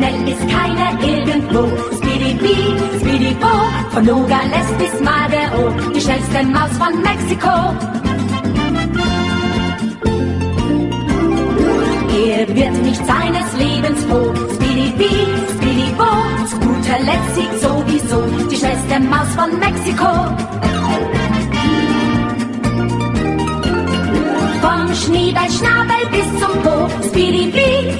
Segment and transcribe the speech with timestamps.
[0.00, 1.62] schnell ist keiner irgendwo.
[1.96, 2.38] Speedy
[3.00, 3.54] Speedy Bo,
[3.90, 7.56] von Nogales bis Madero, die schnellste Maus von Mexiko.
[12.26, 14.32] Er wird nicht seines Lebens froh.
[14.54, 14.92] Speedy
[15.54, 16.10] Speedy Bo,
[16.48, 20.69] zu guter Letzt siegt sowieso die schnellste Maus von Mexiko.
[24.60, 27.50] Vom Schniebelschnabel bis zum Po, Speedy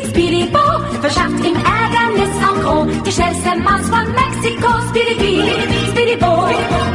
[0.08, 0.66] Speedy Bo,
[1.00, 2.86] verschafft ihm Ärgernis en gros.
[3.06, 5.42] Die schnellste Maus von Mexiko, Speedy Bee,
[5.90, 6.32] Speedy Bo,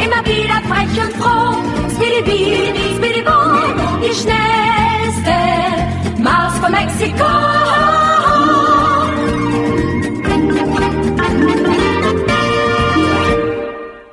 [0.05, 1.57] immer wieder frech und froh.
[1.95, 3.37] Speedy Bee, Speedy Bo,
[4.03, 5.35] die schnellste
[6.21, 7.29] Maus von Mexiko.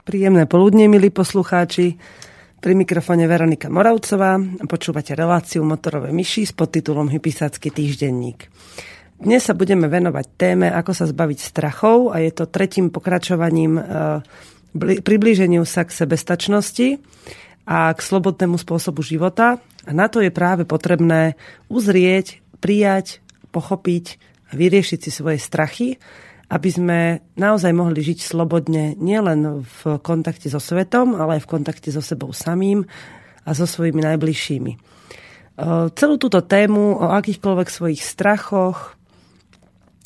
[0.04, 1.96] Príjemné poludne, milí poslucháči.
[2.62, 4.38] Pri mikrofone Veronika Moravcová
[4.70, 8.46] počúvate reláciu Motorové myši s podtitulom Hypisácky týždenník.
[9.18, 13.82] Dnes sa budeme venovať téme, ako sa zbaviť strachov a je to tretím pokračovaním e,
[14.78, 17.02] priblíženiu sa k sebestačnosti
[17.66, 19.58] a k slobodnému spôsobu života.
[19.82, 21.34] A na to je práve potrebné
[21.66, 24.22] uzrieť, prijať, pochopiť
[24.54, 25.98] a vyriešiť si svoje strachy,
[26.52, 31.88] aby sme naozaj mohli žiť slobodne nielen v kontakte so svetom, ale aj v kontakte
[31.88, 32.84] so sebou samým
[33.48, 34.72] a so svojimi najbližšími.
[34.76, 34.78] E,
[35.96, 39.00] celú túto tému o akýchkoľvek svojich strachoch,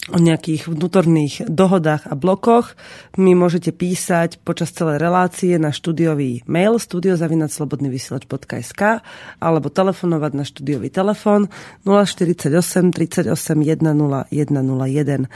[0.06, 2.78] o nejakých vnútorných dohodách a blokoch
[3.18, 9.02] mi môžete písať počas celej relácie na štúdiový mail studiozavinaclobodnyvysielač.sk
[9.42, 11.50] alebo telefonovať na štúdiový telefon
[11.82, 15.26] 048 38 10 101.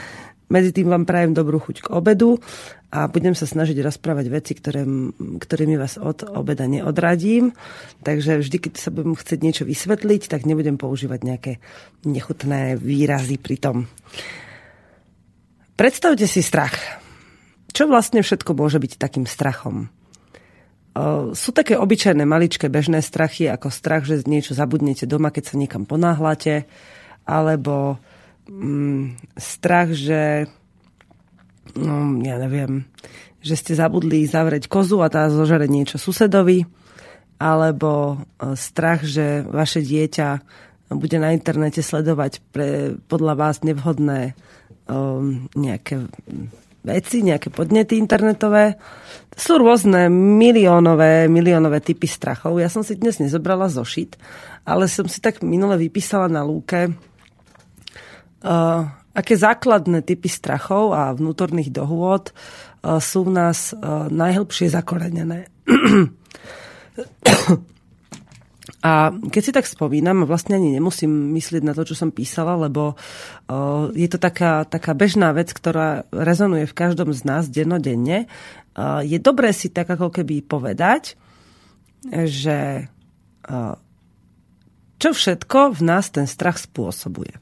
[0.51, 2.43] Medzi tým vám prajem dobrú chuť k obedu
[2.91, 4.83] a budem sa snažiť rozprávať veci, ktoré,
[5.15, 7.55] ktorými vás od obeda neodradím.
[8.03, 11.53] Takže vždy, keď sa budem chcieť niečo vysvetliť, tak nebudem používať nejaké
[12.03, 13.77] nechutné výrazy pri tom.
[15.79, 16.75] Predstavte si strach.
[17.71, 19.87] Čo vlastne všetko môže byť takým strachom?
[21.39, 25.87] Sú také obyčajné maličké bežné strachy, ako strach, že niečo zabudnete doma, keď sa niekam
[25.87, 26.67] ponáhľate,
[27.23, 28.03] alebo
[28.51, 30.51] mm, strach, že
[31.79, 32.85] no, ja neviem,
[33.41, 36.67] že ste zabudli zavrieť kozu a tá zožere niečo susedovi,
[37.41, 38.21] alebo
[38.59, 40.29] strach, že vaše dieťa
[40.93, 44.35] bude na internete sledovať pre podľa vás nevhodné
[44.91, 46.11] um, nejaké
[46.83, 48.77] veci, nejaké podnety internetové.
[49.33, 52.59] Sú rôzne miliónové, miliónové typy strachov.
[52.59, 54.19] Ja som si dnes nezobrala zošit,
[54.67, 56.93] ale som si tak minule vypísala na lúke,
[58.45, 65.49] uh, aké základné typy strachov a vnútorných dohôd uh, sú v nás uh, najhlbšie zakorenené.
[68.81, 72.97] A keď si tak spomínam, vlastne ani nemusím myslieť na to, čo som písala, lebo
[73.93, 78.25] je to taká, taká bežná vec, ktorá rezonuje v každom z nás dennodenne.
[79.05, 81.21] Je dobré si tak ako keby povedať,
[82.09, 82.89] že
[85.01, 87.37] čo všetko v nás ten strach spôsobuje.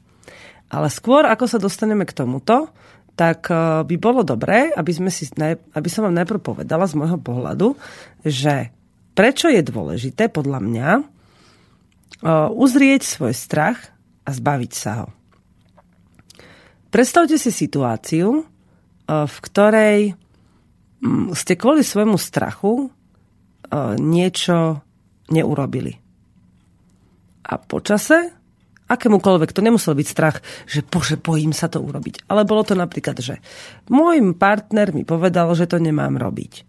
[0.69, 2.69] Ale skôr, ako sa dostaneme k tomuto,
[3.17, 3.51] tak
[3.83, 5.27] by bolo dobré, aby, sme si,
[5.75, 7.75] aby som vám najprv povedala z môjho pohľadu,
[8.23, 8.71] že
[9.11, 10.89] prečo je dôležité podľa mňa
[12.55, 13.91] uzrieť svoj strach
[14.23, 15.07] a zbaviť sa ho.
[16.89, 18.47] Predstavte si situáciu,
[19.09, 20.15] v ktorej
[21.03, 22.87] mm, ste kvôli svojmu strachu
[23.99, 24.81] niečo
[25.29, 25.93] neurobili.
[27.45, 28.33] A počase,
[28.89, 32.25] akémukoľvek, to nemusel byť strach, že bože, bojím sa to urobiť.
[32.25, 33.37] Ale bolo to napríklad, že
[33.93, 36.65] môj partner mi povedal, že to nemám robiť.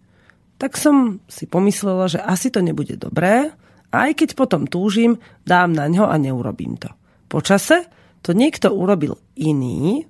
[0.61, 3.49] Tak som si pomyslela, že asi to nebude dobré,
[3.91, 6.93] aj keď potom túžim, dám na ňo a neurobím to.
[7.27, 7.89] Počase
[8.21, 10.05] to niekto urobil iný,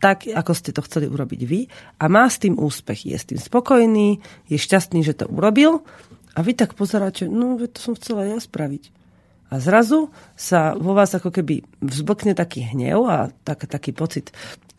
[0.00, 1.68] tak, ako ste to chceli urobiť vy
[2.00, 3.04] a má s tým úspech.
[3.04, 4.18] Je s tým spokojný,
[4.48, 5.84] je šťastný, že to urobil
[6.34, 8.99] a vy tak pozeráte, no to som chcela ja spraviť.
[9.50, 14.30] A zrazu sa vo vás ako keby vzblkne taký hnev a tak, taký pocit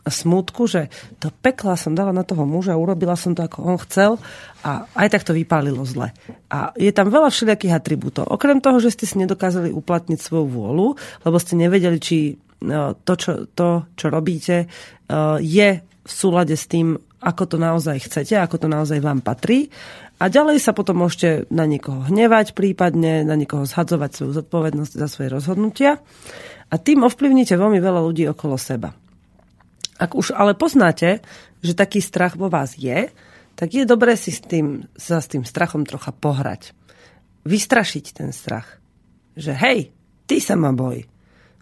[0.07, 0.89] smútku, že
[1.21, 4.17] to pekla som dala na toho muža, urobila som to, ako on chcel
[4.65, 6.09] a aj tak to vypálilo zle.
[6.49, 8.25] A je tam veľa všelijakých atribútov.
[8.25, 12.33] Okrem toho, že ste si nedokázali uplatniť svoju vôľu, lebo ste nevedeli, či
[12.65, 18.01] no, to, čo, to, čo robíte, uh, je v súlade s tým, ako to naozaj
[18.01, 19.69] chcete, ako to naozaj vám patrí.
[20.21, 25.09] A ďalej sa potom môžete na niekoho hnevať, prípadne na niekoho zhadzovať svoju zodpovednosť za
[25.09, 25.97] svoje rozhodnutia.
[26.69, 28.93] A tým ovplyvníte veľmi veľa ľudí okolo seba.
[29.97, 31.25] Ak už ale poznáte,
[31.65, 33.09] že taký strach vo vás je,
[33.57, 36.77] tak je dobré si s tým, sa s tým strachom trocha pohrať.
[37.49, 38.77] Vystrašiť ten strach.
[39.33, 39.79] Že hej,
[40.29, 41.01] ty sa ma boj,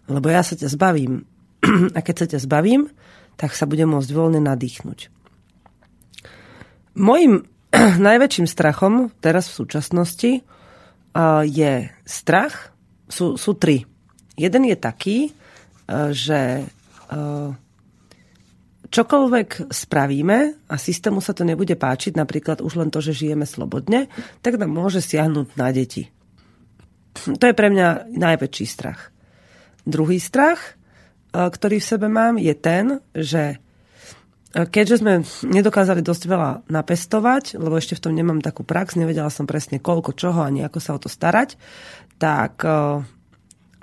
[0.04, 1.24] lebo ja sa ťa zbavím.
[1.96, 2.92] A keď sa ťa zbavím,
[3.40, 5.08] tak sa budem môcť voľne nadýchnuť.
[7.00, 7.48] Mojím
[8.10, 10.32] najväčším strachom teraz v súčasnosti
[11.46, 11.72] je
[12.06, 12.70] strach,
[13.10, 13.82] sú, sú tri.
[14.38, 15.18] Jeden je taký,
[16.14, 16.70] že
[18.90, 20.38] čokoľvek spravíme
[20.70, 24.06] a systému sa to nebude páčiť, napríklad už len to, že žijeme slobodne,
[24.42, 26.10] tak nám môže siahnuť na deti.
[27.14, 29.10] To je pre mňa najväčší strach.
[29.82, 30.78] Druhý strach,
[31.34, 33.58] ktorý v sebe mám, je ten, že
[34.50, 39.46] keďže sme nedokázali dosť veľa napestovať, lebo ešte v tom nemám takú prax, nevedela som
[39.46, 41.54] presne koľko, čoho ani ako sa o to starať,
[42.18, 43.02] tak uh,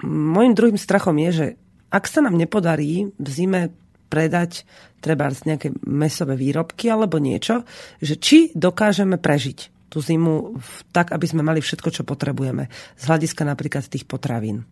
[0.04, 1.48] môjim druhým strachom je, že
[1.88, 3.72] ak sa nám nepodarí v zime
[4.12, 4.68] predať
[5.00, 7.64] treba nejaké mesové výrobky alebo niečo,
[8.04, 10.60] že či dokážeme prežiť tú zimu
[10.92, 12.68] tak, aby sme mali všetko, čo potrebujeme.
[13.00, 14.68] Z hľadiska napríklad tých potravín.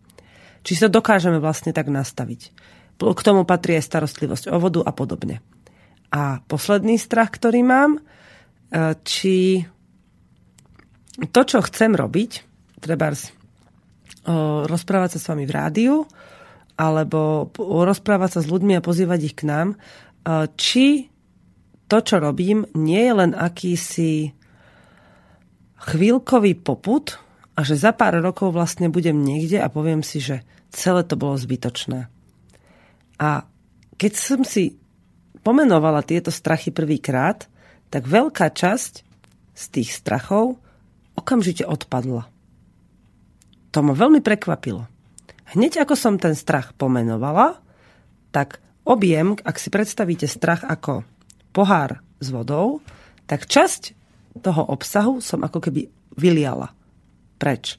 [0.60, 2.52] Či sa dokážeme vlastne tak nastaviť.
[3.00, 5.40] K tomu patrí aj starostlivosť o vodu a podobne.
[6.16, 8.00] A posledný strach, ktorý mám, e,
[9.04, 9.60] či
[11.28, 12.30] to, čo chcem robiť,
[12.80, 13.12] treba
[14.66, 15.94] rozprávať sa s vami v rádiu,
[16.76, 19.78] alebo rozprávať sa s ľuďmi a pozývať ich k nám,
[20.58, 21.08] či
[21.86, 24.34] to, čo robím, nie je len akýsi
[25.78, 27.22] chvíľkový poput
[27.54, 30.42] a že za pár rokov vlastne budem niekde a poviem si, že
[30.74, 32.10] celé to bolo zbytočné.
[33.22, 33.46] A
[33.96, 34.76] keď som si
[35.46, 37.46] pomenovala tieto strachy prvýkrát,
[37.86, 39.06] tak veľká časť
[39.54, 40.58] z tých strachov
[41.14, 42.26] okamžite odpadla.
[43.70, 44.90] To ma veľmi prekvapilo.
[45.54, 47.62] Hneď ako som ten strach pomenovala,
[48.34, 51.06] tak objem, ak si predstavíte strach ako
[51.54, 52.82] pohár s vodou,
[53.30, 53.94] tak časť
[54.42, 55.86] toho obsahu som ako keby
[56.18, 56.74] vyliala
[57.38, 57.78] preč.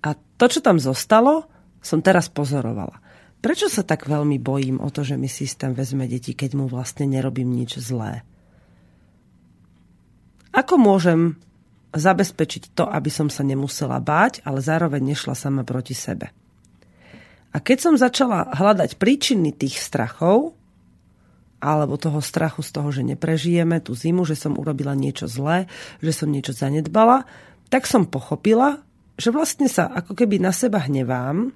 [0.00, 1.44] A to, čo tam zostalo,
[1.84, 3.04] som teraz pozorovala.
[3.46, 7.06] Prečo sa tak veľmi bojím o to, že mi systém vezme deti, keď mu vlastne
[7.06, 8.26] nerobím nič zlé?
[10.50, 11.38] Ako môžem
[11.94, 16.34] zabezpečiť to, aby som sa nemusela báť, ale zároveň nešla sama proti sebe.
[17.54, 20.50] A keď som začala hľadať príčiny tých strachov,
[21.62, 25.70] alebo toho strachu z toho, že neprežijeme tú zimu, že som urobila niečo zlé,
[26.02, 27.22] že som niečo zanedbala,
[27.70, 28.82] tak som pochopila,
[29.14, 31.54] že vlastne sa ako keby na seba hnevám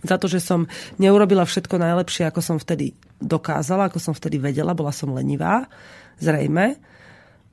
[0.00, 0.64] za to, že som
[0.96, 5.68] neurobila všetko najlepšie, ako som vtedy dokázala, ako som vtedy vedela, bola som lenivá,
[6.16, 6.80] zrejme.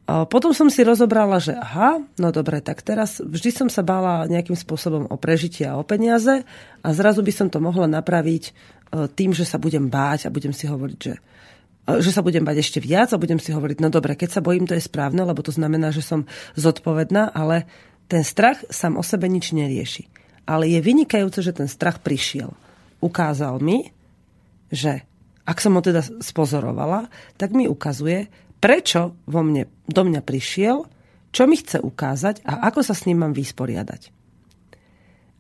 [0.09, 4.57] Potom som si rozobrala, že aha, no dobre, tak teraz vždy som sa bála nejakým
[4.57, 6.41] spôsobom o prežitie a o peniaze
[6.81, 8.51] a zrazu by som to mohla napraviť e,
[9.13, 12.57] tým, že sa budem báť a budem si hovoriť, že e, že sa budem bať
[12.57, 15.45] ešte viac a budem si hovoriť, no dobre, keď sa bojím, to je správne, lebo
[15.45, 16.25] to znamená, že som
[16.57, 17.69] zodpovedná, ale
[18.09, 20.19] ten strach sám o sebe nič nerieši.
[20.50, 22.50] Ale je vynikajúce, že ten strach prišiel.
[23.06, 23.94] Ukázal mi,
[24.74, 25.06] že
[25.46, 30.90] ak som ho teda spozorovala, tak mi ukazuje, prečo vo mne, do mňa prišiel,
[31.30, 34.10] čo mi chce ukázať a ako sa s ním mám vysporiadať.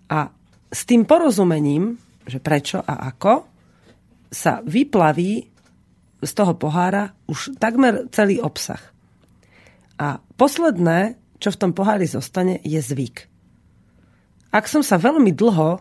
[0.09, 0.33] A
[0.69, 3.45] s tým porozumením, že prečo a ako,
[4.29, 5.49] sa vyplaví
[6.21, 8.81] z toho pohára už takmer celý obsah.
[9.97, 13.28] A posledné, čo v tom pohári zostane, je zvyk.
[14.49, 15.79] Ak som sa veľmi dlho e,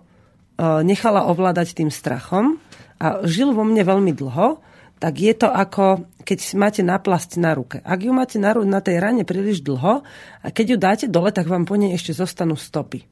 [0.84, 2.60] nechala ovládať tým strachom
[3.00, 4.60] a žil vo mne veľmi dlho,
[4.98, 7.80] tak je to ako keď máte naplasť na ruke.
[7.80, 10.04] Ak ju máte na, na tej rane príliš dlho
[10.44, 13.08] a keď ju dáte dole, tak vám po nej ešte zostanú stopy.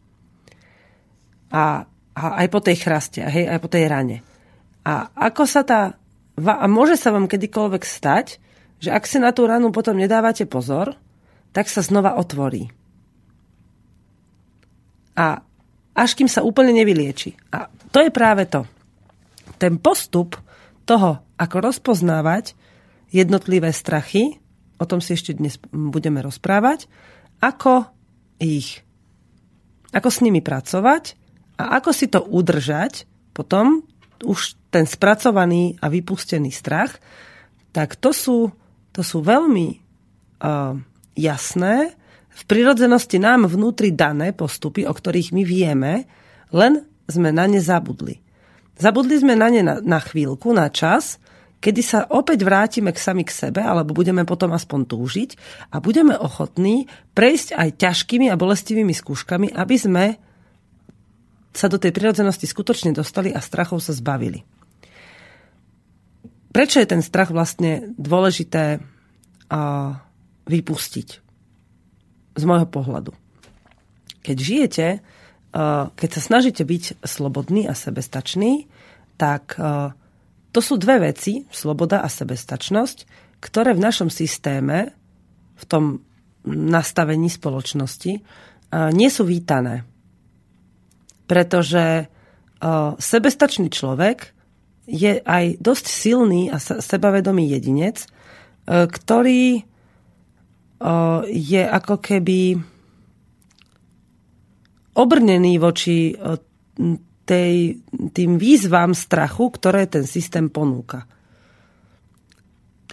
[1.48, 4.20] A, a aj po tej chraste, hej, aj po tej rane.
[4.84, 5.96] A ako sa tá...
[6.36, 8.36] A môže sa vám kedykoľvek stať,
[8.76, 10.92] že ak si na tú ranu potom nedávate pozor,
[11.56, 12.68] tak sa znova otvorí.
[15.16, 15.40] A
[15.96, 17.32] až kým sa úplne nevylieči.
[17.56, 18.68] A to je práve to.
[19.56, 20.36] Ten postup
[20.84, 22.52] toho, ako rozpoznávať,
[23.08, 24.36] jednotlivé strachy,
[24.76, 26.84] o tom si ešte dnes budeme rozprávať,
[27.40, 27.88] ako
[28.36, 28.84] ich,
[29.96, 31.16] ako s nimi pracovať
[31.56, 33.84] a ako si to udržať potom
[34.24, 37.00] už ten spracovaný a vypustený strach,
[37.72, 38.48] tak to sú,
[38.92, 39.76] to sú veľmi
[40.40, 40.76] uh,
[41.16, 41.92] jasné,
[42.36, 45.92] v prirodzenosti nám vnútri dané postupy, o ktorých my vieme,
[46.52, 48.20] len sme na ne zabudli.
[48.76, 51.16] Zabudli sme na ne na, na chvíľku, na čas
[51.66, 55.30] kedy sa opäť vrátime k sami k sebe, alebo budeme potom aspoň túžiť
[55.74, 60.04] a budeme ochotní prejsť aj ťažkými a bolestivými skúškami, aby sme
[61.50, 64.44] sa do tej prirodzenosti skutočne dostali a strachov sa zbavili.
[66.52, 68.80] Prečo je ten strach vlastne dôležité
[70.46, 71.25] vypustiť?
[72.36, 73.16] Z môjho pohľadu.
[74.20, 75.00] Keď žijete,
[75.96, 78.68] keď sa snažíte byť slobodný a sebestačný,
[79.16, 79.56] tak
[80.52, 83.08] to sú dve veci, sloboda a sebestačnosť,
[83.40, 84.92] ktoré v našom systéme,
[85.56, 86.04] v tom
[86.44, 88.12] nastavení spoločnosti,
[88.92, 89.88] nie sú vítané.
[91.24, 92.12] Pretože
[93.00, 94.36] sebestačný človek
[94.84, 98.04] je aj dosť silný a sebavedomý jedinec,
[98.66, 99.64] ktorý
[101.33, 102.56] je ako keby
[104.97, 106.12] obrnený voči
[107.26, 107.80] tej,
[108.12, 111.09] tým výzvam strachu, ktoré ten systém ponúka.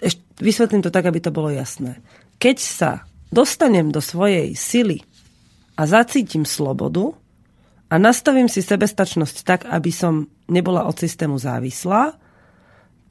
[0.00, 2.02] Ešte vysvetlím to tak, aby to bolo jasné.
[2.42, 2.90] Keď sa
[3.30, 5.00] dostanem do svojej sily
[5.78, 7.14] a zacítim slobodu
[7.88, 12.16] a nastavím si sebestačnosť tak, aby som nebola od systému závislá,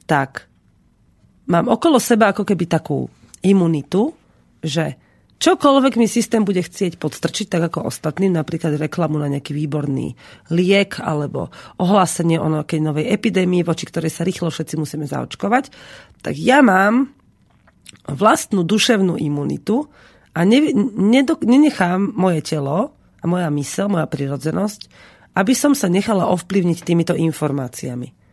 [0.04, 0.44] tak
[1.48, 3.08] mám okolo seba ako keby takú
[3.40, 4.12] imunitu,
[4.64, 4.96] že
[5.44, 10.16] čokoľvek mi systém bude chcieť podstrčiť, tak ako ostatní, napríklad reklamu na nejaký výborný
[10.48, 15.68] liek alebo ohlásenie o nejakej novej epidémii, voči ktorej sa rýchlo všetci musíme zaočkovať,
[16.24, 17.12] tak ja mám
[18.08, 19.92] vlastnú duševnú imunitu
[20.32, 24.80] a ne, nedo, nenechám moje telo a moja mysel, moja prirodzenosť,
[25.36, 28.24] aby som sa nechala ovplyvniť týmito informáciami.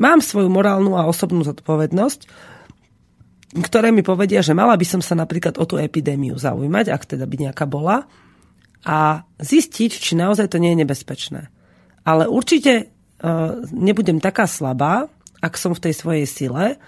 [0.00, 2.20] Mám svoju morálnu a osobnú zodpovednosť,
[3.50, 7.26] ktoré mi povedia, že mala by som sa napríklad o tú epidémiu zaujímať, ak teda
[7.26, 8.06] by nejaká bola,
[8.86, 11.52] a zistiť, či naozaj to nie je nebezpečné.
[12.06, 15.04] Ale určite uh, nebudem taká slabá,
[15.40, 16.80] ak som v tej svojej sile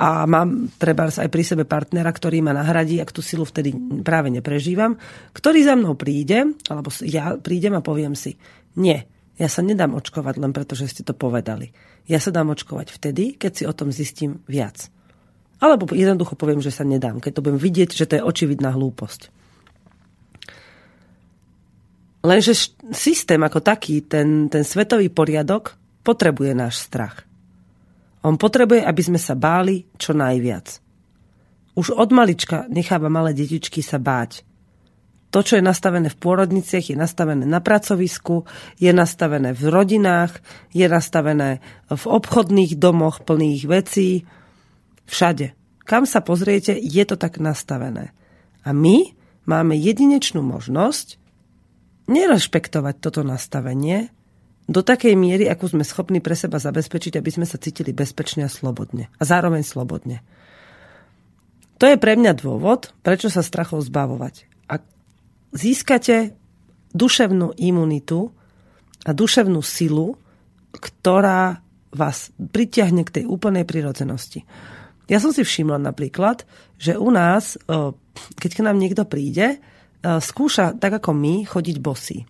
[0.00, 4.32] a mám treba aj pri sebe partnera, ktorý ma nahradí, ak tú silu vtedy práve
[4.32, 4.96] neprežívam,
[5.36, 8.40] ktorý za mnou príde, alebo ja prídem a poviem si,
[8.80, 8.96] nie,
[9.36, 11.72] ja sa nedám očkovať len preto, že ste to povedali.
[12.08, 14.88] Ja sa dám očkovať vtedy, keď si o tom zistím viac.
[15.60, 19.28] Alebo jednoducho poviem, že sa nedám, keď to budem vidieť, že to je očividná hlúposť.
[22.20, 22.52] Lenže
[22.92, 27.24] systém ako taký, ten, ten svetový poriadok, potrebuje náš strach.
[28.20, 30.80] On potrebuje, aby sme sa báli čo najviac.
[31.76, 34.44] Už od malička necháva malé detičky sa báť.
[35.30, 38.44] To, čo je nastavené v pôrodniciach, je nastavené na pracovisku,
[38.82, 40.42] je nastavené v rodinách,
[40.74, 44.26] je nastavené v obchodných domoch plných vecí,
[45.10, 45.58] Všade.
[45.82, 48.14] Kam sa pozriete, je to tak nastavené.
[48.62, 49.10] A my
[49.42, 51.18] máme jedinečnú možnosť
[52.06, 54.14] nerešpektovať toto nastavenie
[54.70, 58.50] do takej miery, akú sme schopní pre seba zabezpečiť, aby sme sa cítili bezpečne a
[58.50, 59.10] slobodne.
[59.18, 60.22] A zároveň slobodne.
[61.82, 64.46] To je pre mňa dôvod, prečo sa strachov zbavovať.
[64.70, 64.86] Ak
[65.50, 66.38] získate
[66.94, 68.30] duševnú imunitu
[69.02, 70.14] a duševnú silu,
[70.70, 74.46] ktorá vás pritiahne k tej úplnej prirodzenosti.
[75.10, 76.46] Ja som si všimla napríklad,
[76.78, 77.58] že u nás,
[78.38, 79.58] keď k nám niekto príde,
[80.06, 82.22] skúša tak ako my chodiť bosy.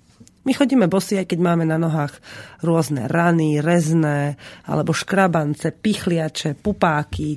[0.49, 2.16] My chodíme bosy, aj keď máme na nohách
[2.64, 7.37] rôzne rany, rezné, alebo škrabance, pichliače, pupáky,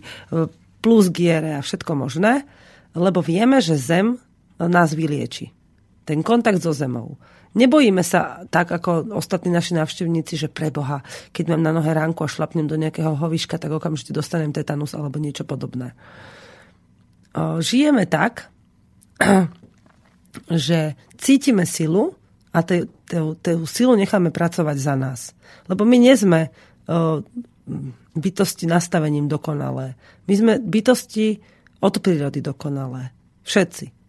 [0.79, 2.47] plusgiere a všetko možné,
[2.95, 4.15] lebo vieme, že zem
[4.55, 5.51] nás vylieči.
[6.03, 7.15] Ten kontakt so zemou.
[7.53, 12.25] Nebojíme sa tak, ako ostatní naši návštevníci, že pre Boha, keď mám na nohe ránku
[12.25, 15.93] a šlapnem do nejakého hoviška, tak okamžite dostanem tetanus alebo niečo podobné.
[17.37, 18.49] Žijeme tak,
[20.49, 22.17] že cítime silu
[22.49, 25.37] a tú silu necháme pracovať za nás.
[25.69, 26.49] Lebo my nie sme
[28.13, 29.93] bytosti nastavením dokonalé.
[30.25, 31.41] My sme bytosti
[31.81, 33.13] od prírody dokonalé.
[33.45, 34.02] Všetci.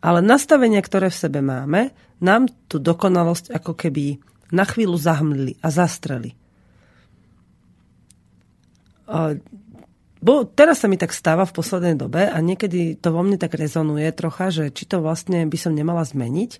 [0.00, 1.92] Ale nastavenia, ktoré v sebe máme,
[2.24, 4.20] nám tú dokonalosť ako keby
[4.52, 6.34] na chvíľu zahmlili a zastreli.
[10.20, 13.56] Bo teraz sa mi tak stáva v poslednej dobe a niekedy to vo mne tak
[13.56, 16.50] rezonuje trocha, že či to vlastne by som nemala zmeniť,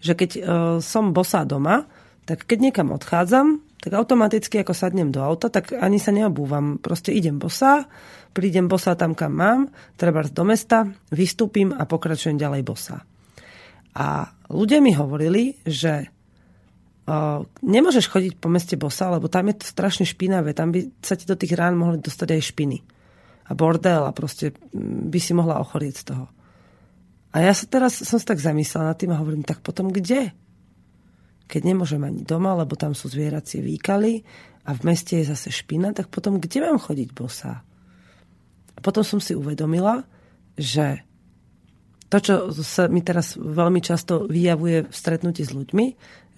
[0.00, 0.42] že keď uh,
[0.80, 1.84] som bosá doma,
[2.24, 6.78] tak keď niekam odchádzam, tak automaticky ako sadnem do auta, tak ani sa neobúvam.
[6.78, 7.90] Proste idem bosá,
[8.30, 13.02] prídem bosá tam, kam mám, treba do mesta, vystúpim a pokračujem ďalej bosá.
[13.98, 19.66] A ľudia mi hovorili, že uh, nemôžeš chodiť po meste bosa, lebo tam je to
[19.66, 22.78] strašne špinavé, tam by sa ti do tých rán mohli dostať aj špiny.
[23.50, 24.54] A bordel a proste
[25.10, 26.30] by si mohla ochorieť z toho.
[27.34, 30.30] A ja sa teraz som sa tak zamyslela nad tým a hovorím, tak potom kde?
[31.52, 34.24] Keď nemôžem ani doma, lebo tam sú zvieracie výkaly
[34.64, 37.60] a v meste je zase špina, tak potom kde mám chodiť bosá?
[38.80, 40.08] Potom som si uvedomila,
[40.56, 41.04] že
[42.08, 45.86] to, čo sa mi teraz veľmi často vyjavuje v stretnutí s ľuďmi,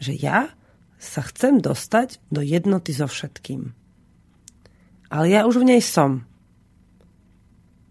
[0.03, 0.51] že ja
[0.99, 3.71] sa chcem dostať do jednoty so všetkým.
[5.15, 6.27] Ale ja už v nej som.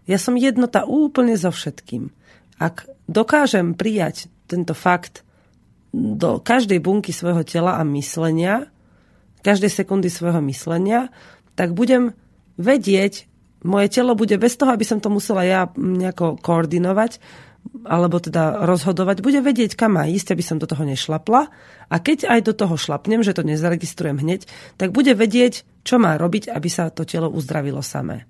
[0.04, 2.12] Ja som jednota úplne so všetkým.
[2.60, 5.24] Ak dokážem prijať tento fakt,
[5.94, 8.66] do každej bunky svojho tela a myslenia,
[9.46, 11.14] každej sekundy svojho myslenia,
[11.54, 12.16] tak budem
[12.58, 13.30] vedieť,
[13.62, 17.22] moje telo bude bez toho, aby som to musela ja nejako koordinovať,
[17.84, 21.48] alebo teda rozhodovať, bude vedieť, kam má ísť, aby som do toho nešlapla.
[21.88, 24.44] A keď aj do toho šlapnem, že to nezaregistrujem hneď,
[24.76, 28.28] tak bude vedieť, čo má robiť, aby sa to telo uzdravilo samé.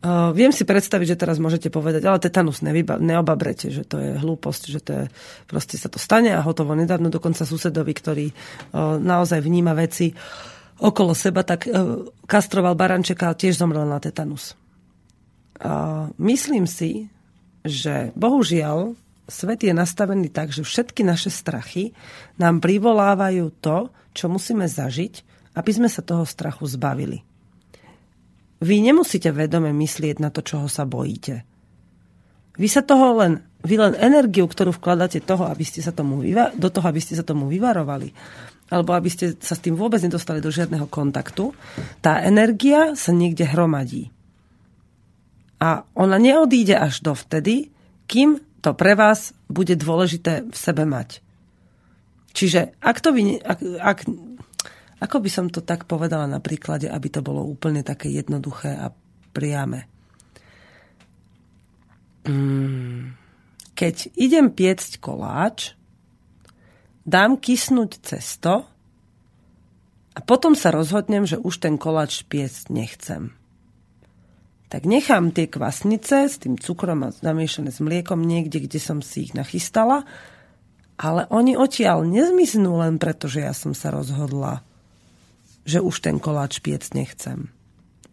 [0.00, 4.16] Uh, viem si predstaviť, že teraz môžete povedať, ale tetanus nevyba, neobabrete, že to je
[4.16, 5.04] hlúposť, že to je,
[5.44, 6.72] proste sa to stane a hotovo.
[6.72, 10.08] Nedávno dokonca susedovi, ktorý uh, naozaj vníma veci
[10.80, 14.56] okolo seba, tak uh, kastroval barančeka a tiež zomrel na tetanus.
[15.60, 17.12] Uh, myslím si,
[17.60, 18.96] že bohužiaľ
[19.28, 21.92] svet je nastavený tak, že všetky naše strachy
[22.40, 25.14] nám privolávajú to, čo musíme zažiť,
[25.60, 27.20] aby sme sa toho strachu zbavili.
[28.60, 31.48] Vy nemusíte vedome myslieť na to, čoho sa bojíte.
[32.60, 36.20] Vy sa toho len, vy len energiu, ktorú vkladáte toho, aby ste sa tomu,
[36.56, 38.12] do toho, aby ste sa tomu vyvarovali,
[38.68, 41.56] alebo aby ste sa s tým vôbec nedostali do žiadneho kontaktu,
[42.04, 44.12] tá energia sa niekde hromadí.
[45.56, 47.72] A ona neodíde až do vtedy,
[48.04, 51.24] kým to pre vás bude dôležité v sebe mať.
[52.36, 53.98] Čiže ak, to vy, ak, ak
[55.00, 58.92] ako by som to tak povedala na príklade, aby to bolo úplne také jednoduché a
[59.32, 59.88] priame.
[62.28, 63.16] Mm,
[63.72, 65.72] keď idem piecť koláč,
[67.08, 68.68] dám kysnúť cesto
[70.12, 73.32] a potom sa rozhodnem, že už ten koláč piecť nechcem.
[74.70, 79.26] Tak nechám tie kvasnice s tým cukrom a zamiešané s mliekom niekde, kde som si
[79.26, 80.04] ich nachystala,
[81.00, 84.62] ale oni odtiaľ nezmiznú len preto, že ja som sa rozhodla
[85.70, 87.46] že už ten koláč piec nechcem.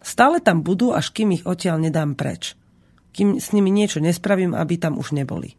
[0.05, 2.53] Stále tam budú, až kým ich odtiaľ nedám preč.
[3.17, 5.57] Kým s nimi niečo nespravím, aby tam už neboli.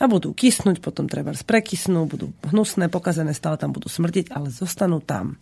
[0.00, 5.04] A budú kysnúť, potom treba prekysnú, budú hnusné, pokazené, stále tam budú smrdiť, ale zostanú
[5.04, 5.36] tam.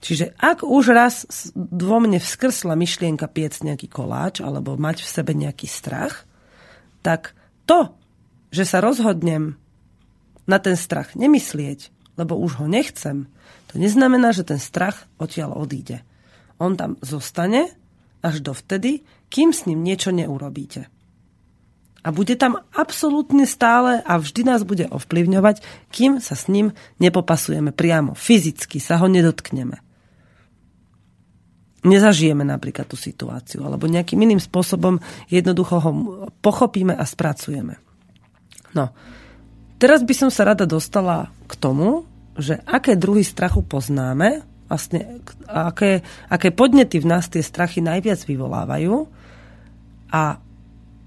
[0.00, 5.32] Čiže ak už raz vo mne vskrsla myšlienka piec nejaký koláč alebo mať v sebe
[5.34, 6.24] nejaký strach,
[7.02, 7.34] tak
[7.66, 7.90] to,
[8.54, 9.58] že sa rozhodnem
[10.46, 13.28] na ten strach nemyslieť, lebo už ho nechcem,
[13.72, 16.00] to neznamená, že ten strach odtiaľ odíde.
[16.56, 17.68] On tam zostane
[18.24, 20.88] až dovtedy, kým s ním niečo neurobíte.
[22.06, 26.70] A bude tam absolútne stále a vždy nás bude ovplyvňovať, kým sa s ním
[27.02, 29.82] nepopasujeme priamo, fyzicky sa ho nedotkneme.
[31.86, 34.98] Nezažijeme napríklad tú situáciu, alebo nejakým iným spôsobom
[35.30, 35.90] jednoducho ho
[36.42, 37.78] pochopíme a spracujeme.
[38.74, 38.90] No,
[39.76, 46.04] Teraz by som sa rada dostala k tomu, že aké druhy strachu poznáme, vlastne aké,
[46.28, 49.08] aké podnety v nás tie strachy najviac vyvolávajú.
[50.12, 50.40] A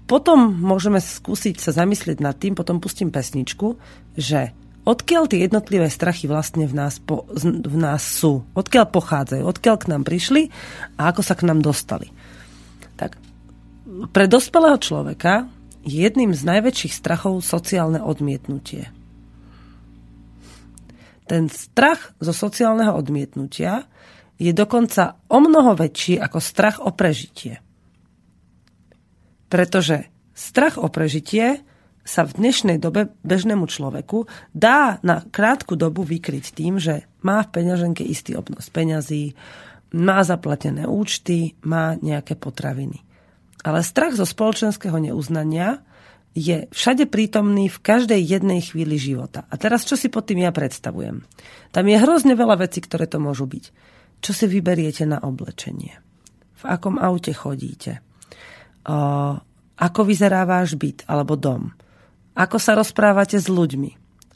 [0.06, 3.78] potom môžeme skúsiť sa zamyslieť nad tým, potom pustím pesničku,
[4.18, 4.50] že
[4.82, 9.90] odkiaľ tie jednotlivé strachy vlastne v nás, po, v nás sú, odkiaľ pochádzajú, odkiaľ k
[9.90, 10.50] nám prišli
[10.98, 12.10] a ako sa k nám dostali.
[12.98, 13.18] Tak
[14.10, 15.46] pre dospelého človeka
[15.84, 18.92] jedným z najväčších strachov sociálne odmietnutie.
[21.30, 23.86] Ten strach zo sociálneho odmietnutia
[24.40, 27.62] je dokonca o mnoho väčší ako strach o prežitie.
[29.46, 31.62] Pretože strach o prežitie
[32.02, 37.52] sa v dnešnej dobe bežnému človeku dá na krátku dobu vykryť tým, že má v
[37.60, 39.36] peňaženke istý obnos peňazí,
[39.94, 43.09] má zaplatené účty, má nejaké potraviny.
[43.60, 45.84] Ale strach zo spoločenského neuznania
[46.32, 49.44] je všade prítomný v každej jednej chvíli života.
[49.50, 51.26] A teraz čo si pod tým ja predstavujem?
[51.74, 53.64] Tam je hrozne veľa vecí, ktoré to môžu byť.
[54.22, 55.98] Čo si vyberiete na oblečenie?
[56.60, 57.98] V akom aute chodíte?
[58.86, 58.96] O,
[59.80, 61.72] ako vyzerá váš byt alebo dom?
[62.36, 63.90] Ako sa rozprávate s ľuďmi?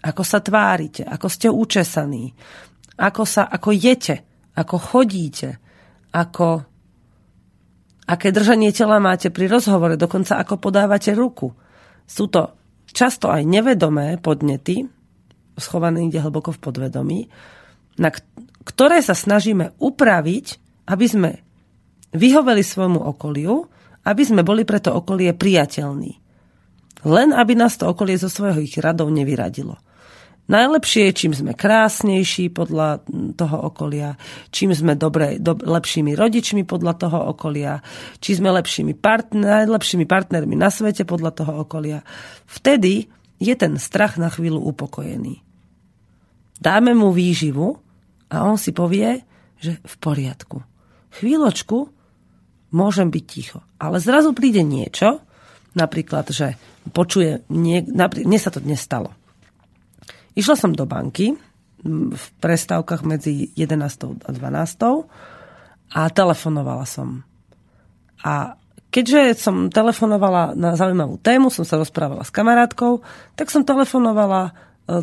[0.04, 1.06] Ako sa tvárite?
[1.06, 2.34] Ako ste učesaní?
[2.98, 4.26] Ako, sa, ako jete?
[4.58, 5.62] Ako chodíte?
[6.10, 6.73] Ako
[8.04, 11.52] aké držanie tela máte pri rozhovore, dokonca ako podávate ruku.
[12.04, 12.52] Sú to
[12.88, 14.84] často aj nevedomé podnety,
[15.56, 17.20] schované ide hlboko v podvedomí,
[17.98, 18.10] na
[18.64, 20.46] ktoré sa snažíme upraviť,
[20.90, 21.30] aby sme
[22.14, 23.66] vyhoveli svojmu okoliu,
[24.04, 26.12] aby sme boli pre to okolie priateľní.
[27.04, 29.76] Len aby nás to okolie zo svojich radov nevyradilo.
[30.44, 33.00] Najlepšie je, čím sme krásnejší podľa
[33.32, 34.20] toho okolia,
[34.52, 37.80] čím sme dobre, do, lepšími rodičmi podľa toho okolia,
[38.20, 42.04] či sme lepšími partner, najlepšími partnermi na svete podľa toho okolia.
[42.44, 43.08] Vtedy
[43.40, 45.40] je ten strach na chvíľu upokojený.
[46.60, 47.80] Dáme mu výživu
[48.28, 49.24] a on si povie,
[49.56, 50.60] že v poriadku.
[51.24, 51.88] Chvíľočku
[52.76, 53.64] môžem byť ticho.
[53.80, 55.24] Ale zrazu príde niečo,
[55.72, 56.60] napríklad, že
[56.92, 59.23] počuje, nie, napríklad, mne sa to dnes stalo
[60.34, 61.38] Išla som do banky
[61.84, 64.26] v prestávkach medzi 11.
[64.26, 65.94] a 12.
[65.94, 67.22] a telefonovala som.
[68.24, 68.56] A
[68.88, 73.04] keďže som telefonovala na zaujímavú tému, som sa rozprávala s kamarátkou,
[73.36, 74.52] tak som telefonovala e,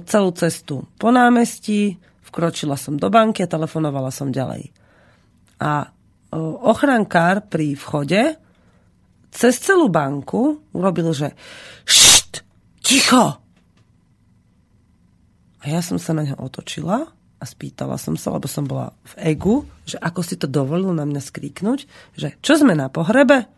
[0.09, 4.73] celú cestu po námestí, vkročila som do banky a telefonovala som ďalej.
[5.61, 5.87] A e,
[6.65, 8.41] ochrankár pri vchode
[9.31, 11.37] cez celú banku urobil, že
[11.85, 12.43] št,
[12.83, 13.37] ticho!
[15.61, 17.05] A ja som sa na ňo otočila
[17.41, 21.05] a spýtala som sa, lebo som bola v egu, že ako si to dovolil na
[21.05, 21.79] mňa skríknuť,
[22.17, 23.49] že čo sme na pohrebe?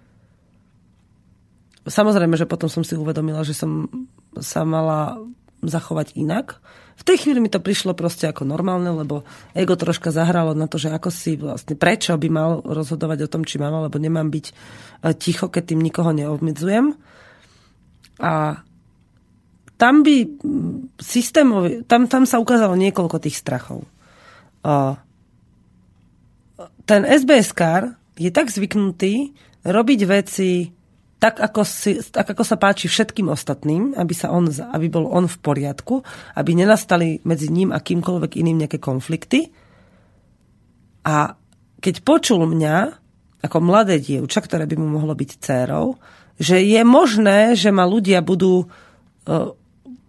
[1.84, 3.92] Samozrejme, že potom som si uvedomila, že som
[4.39, 5.20] sa mala
[5.63, 6.60] zachovať inak.
[6.94, 10.80] V tej chvíli mi to prišlo proste ako normálne, lebo ego troška zahralo na to,
[10.80, 14.46] že ako si vlastne, prečo by mal rozhodovať o tom, či mám, alebo nemám byť
[14.48, 14.54] e,
[15.18, 16.94] ticho, keď tým nikoho neobmedzujem.
[18.22, 18.62] A
[19.84, 20.39] tam by
[20.96, 23.84] systémovi, tam, tam sa ukázalo niekoľko tých strachov.
[26.88, 29.36] Ten SBS-kár je tak zvyknutý
[29.67, 30.72] robiť veci
[31.19, 35.24] tak ako, si, tak, ako sa páči všetkým ostatným, aby, sa on, aby bol on
[35.24, 36.04] v poriadku,
[36.36, 39.48] aby nenastali medzi ním a kýmkoľvek iným nejaké konflikty.
[41.08, 41.32] A
[41.80, 42.76] keď počul mňa,
[43.39, 45.96] ako mladé dievča, ktoré by mu mohlo byť dcérou,
[46.36, 49.56] že je možné, že ma ľudia budú uh,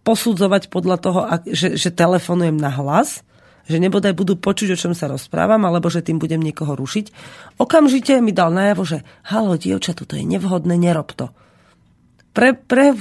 [0.05, 3.25] posudzovať podľa toho, že, že telefonujem na hlas,
[3.65, 7.11] že nebodaj budú počuť, o čom sa rozprávam, alebo že tým budem niekoho rušiť.
[7.57, 11.33] Okamžite mi dal najavo, že halo, dievča, toto je nevhodné, nerob to.
[12.37, 12.93] Pre, pre,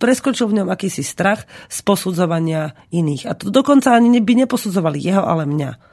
[0.00, 3.28] preskočil v ňom akýsi strach z posudzovania iných.
[3.28, 5.89] A to dokonca ani by neposudzovali jeho, ale mňa.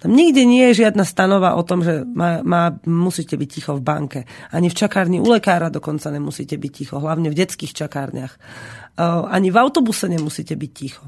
[0.00, 3.84] Tam nikde nie je žiadna stanova o tom, že má, má, musíte byť ticho v
[3.84, 4.20] banke.
[4.48, 8.40] Ani v čakárni u lekára dokonca nemusíte byť ticho, hlavne v detských čakárniach.
[9.28, 11.04] Ani v autobuse nemusíte byť ticho.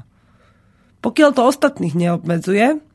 [1.01, 2.85] Pokiaľ to ostatných neobmedzuje,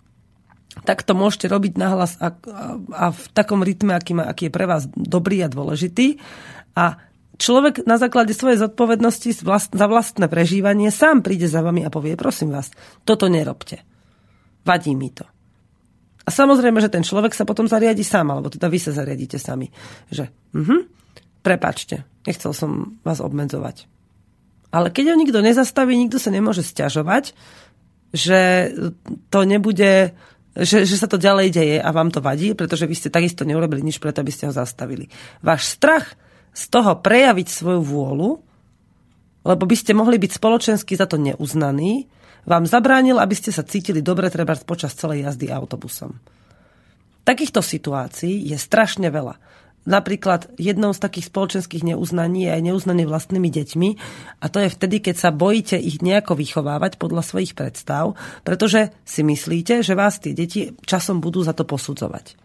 [0.86, 4.54] tak to môžete robiť nahlas a, a, a v takom rytme, aký, má, aký je
[4.54, 6.22] pre vás dobrý a dôležitý.
[6.78, 7.02] A
[7.42, 9.42] človek na základe svojej zodpovednosti
[9.74, 12.70] za vlastné prežívanie sám príde za vami a povie, prosím vás,
[13.02, 13.82] toto nerobte.
[14.62, 15.26] Vadí mi to.
[16.28, 19.72] A samozrejme, že ten človek sa potom zariadi sám, alebo teda vy sa zariadíte sami.
[20.12, 20.84] Že, uh-huh,
[21.40, 23.88] prepačte, nechcel som vás obmedzovať.
[24.68, 27.32] Ale keď ho nikto nezastaví, nikto sa nemôže stiažovať,
[28.12, 28.72] že
[29.32, 30.12] to nebude,
[30.52, 33.80] že, že sa to ďalej deje a vám to vadí, pretože vy ste takisto neurobili
[33.80, 35.08] nič preto, aby ste ho zastavili.
[35.40, 36.12] Váš strach
[36.52, 38.30] z toho prejaviť svoju vôľu,
[39.48, 42.04] lebo by ste mohli byť spoločensky za to neuznaní,
[42.44, 46.18] vám zabránil, aby ste sa cítili dobre treba počas celej jazdy autobusom.
[47.24, 49.36] Takýchto situácií je strašne veľa.
[49.88, 53.90] Napríklad jednou z takých spoločenských neuznaní je aj neuznaný vlastnými deťmi
[54.44, 58.12] a to je vtedy, keď sa bojíte ich nejako vychovávať podľa svojich predstav,
[58.44, 62.36] pretože si myslíte, že vás tie deti časom budú za to posudzovať.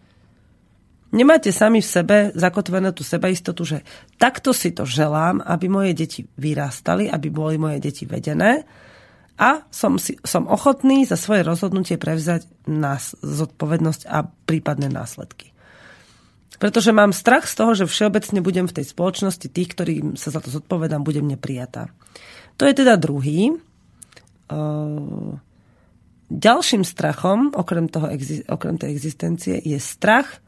[1.14, 3.78] Nemáte sami v sebe zakotvené tú sebaistotu, že
[4.18, 8.66] takto si to želám, aby moje deti vyrástali, aby boli moje deti vedené
[9.34, 15.50] a som, som ochotný za svoje rozhodnutie prevzať nás, zodpovednosť a prípadné následky.
[16.62, 20.38] Pretože mám strach z toho, že všeobecne budem v tej spoločnosti tých, ktorým sa za
[20.38, 21.90] to zodpovedám, budem neprijatá.
[22.56, 23.58] To je teda druhý.
[26.30, 28.06] Ďalším strachom, okrem, toho,
[28.46, 30.38] okrem tej existencie, je strach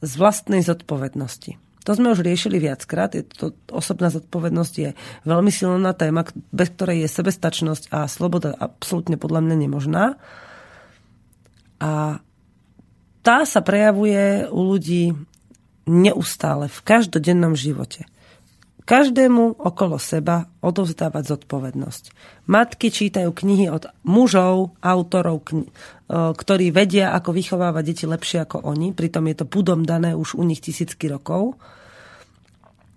[0.00, 1.58] z vlastnej zodpovednosti.
[1.88, 3.16] To sme už riešili viackrát.
[3.16, 4.90] Je to, osobná zodpovednosť je
[5.24, 10.04] veľmi silná téma, bez ktorej je sebestačnosť a sloboda absolútne podľa mňa nemožná.
[11.80, 12.20] A
[13.24, 15.16] tá sa prejavuje u ľudí
[15.88, 18.04] neustále, v každodennom živote.
[18.90, 22.04] Každému okolo seba odovzdávať zodpovednosť.
[22.50, 25.70] Matky čítajú knihy od mužov, autorov, kni-
[26.10, 30.42] ktorí vedia, ako vychovávať deti lepšie ako oni, pritom je to pudom dané už u
[30.42, 31.54] nich tisícky rokov.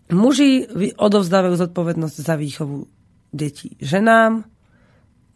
[0.10, 0.66] Muži
[0.98, 2.90] odovzdávajú zodpovednosť za výchovu
[3.30, 4.50] detí ženám,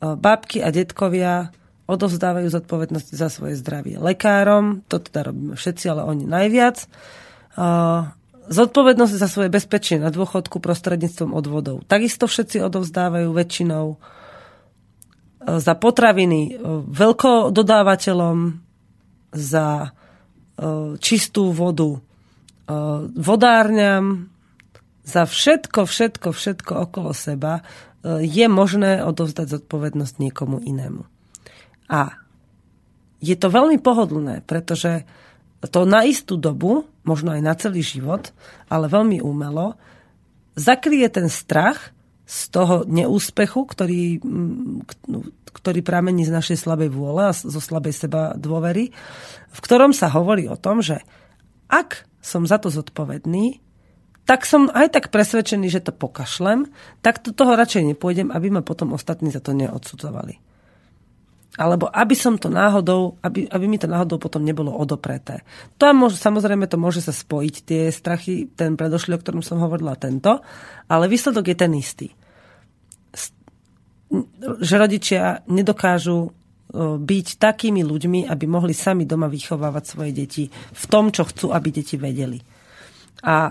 [0.02, 1.54] babky a detkovia
[1.86, 6.78] odovzdávajú zodpovednosť za svoje zdravie lekárom, to teda robíme všetci, ale oni najviac.
[8.47, 11.83] Zodpovednosť za svoje bezpečie na dôchodku prostredníctvom odvodov.
[11.86, 13.99] Takisto všetci odovzdávajú väčšinou
[15.47, 16.51] za potraviny e,
[16.91, 18.38] veľkododávateľom,
[19.31, 19.89] za e,
[20.99, 21.99] čistú vodu e,
[23.15, 24.27] vodárňam,
[25.07, 27.63] za všetko, všetko, všetko okolo seba
[28.03, 31.07] je možné odovzdať zodpovednosť niekomu inému.
[31.88, 32.19] A
[33.23, 35.07] je to veľmi pohodlné, pretože
[35.71, 38.36] to na istú dobu, možno aj na celý život,
[38.67, 39.80] ale veľmi umelo,
[40.60, 41.96] zakrie ten strach
[42.28, 44.20] z toho neúspechu, ktorý,
[45.56, 48.91] ktorý pramení z našej slabej vôle a zo slabej seba dôvery,
[49.48, 51.00] v ktorom sa hovorí o tom, že
[51.72, 53.63] ak som za to zodpovedný,
[54.28, 56.67] tak som aj tak presvedčený, že to pokašlem,
[57.00, 60.43] tak do toho radšej nepôjdem, aby ma potom ostatní za to neodsudzovali.
[61.58, 65.41] Alebo aby som to náhodou, aby, aby mi to náhodou potom nebolo odopreté.
[65.82, 69.98] To môže, samozrejme to môže sa spojiť, tie strachy, ten predošlý, o ktorom som hovorila,
[69.98, 70.46] tento,
[70.86, 72.08] ale výsledok je ten istý.
[74.62, 76.32] Že rodičia nedokážu
[76.78, 81.72] byť takými ľuďmi, aby mohli sami doma vychovávať svoje deti v tom, čo chcú, aby
[81.72, 82.38] deti vedeli.
[83.26, 83.50] A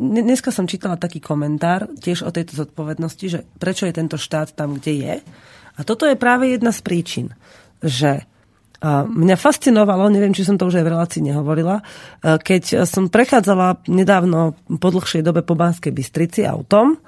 [0.00, 4.80] dneska som čítala taký komentár tiež o tejto zodpovednosti, že prečo je tento štát tam,
[4.80, 5.14] kde je.
[5.74, 7.26] A toto je práve jedna z príčin,
[7.82, 8.26] že
[8.84, 11.80] mňa fascinovalo, neviem, či som to už aj v relácii nehovorila,
[12.20, 17.00] keď som prechádzala nedávno po dlhšej dobe po Banskej Bystrici autom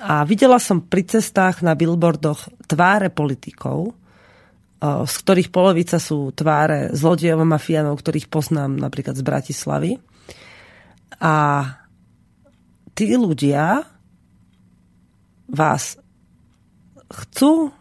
[0.00, 3.92] a videla som pri cestách na billboardoch tváre politikov,
[4.80, 9.92] z ktorých polovica sú tváre zlodejov a mafiánov, ktorých poznám napríklad z Bratislavy.
[11.20, 11.36] A
[12.96, 13.84] tí ľudia
[15.52, 16.00] vás
[17.12, 17.76] chcú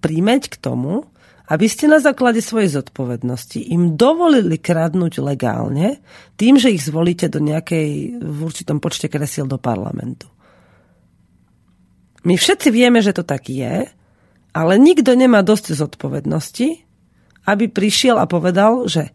[0.00, 1.06] príjmeť k tomu,
[1.50, 5.98] aby ste na základe svojej zodpovednosti im dovolili kradnúť legálne
[6.38, 10.30] tým, že ich zvolíte do nejakej v určitom počte kresiel do parlamentu.
[12.22, 13.88] My všetci vieme, že to tak je,
[14.54, 16.68] ale nikto nemá dosť zodpovednosti,
[17.50, 19.10] aby prišiel a povedal, že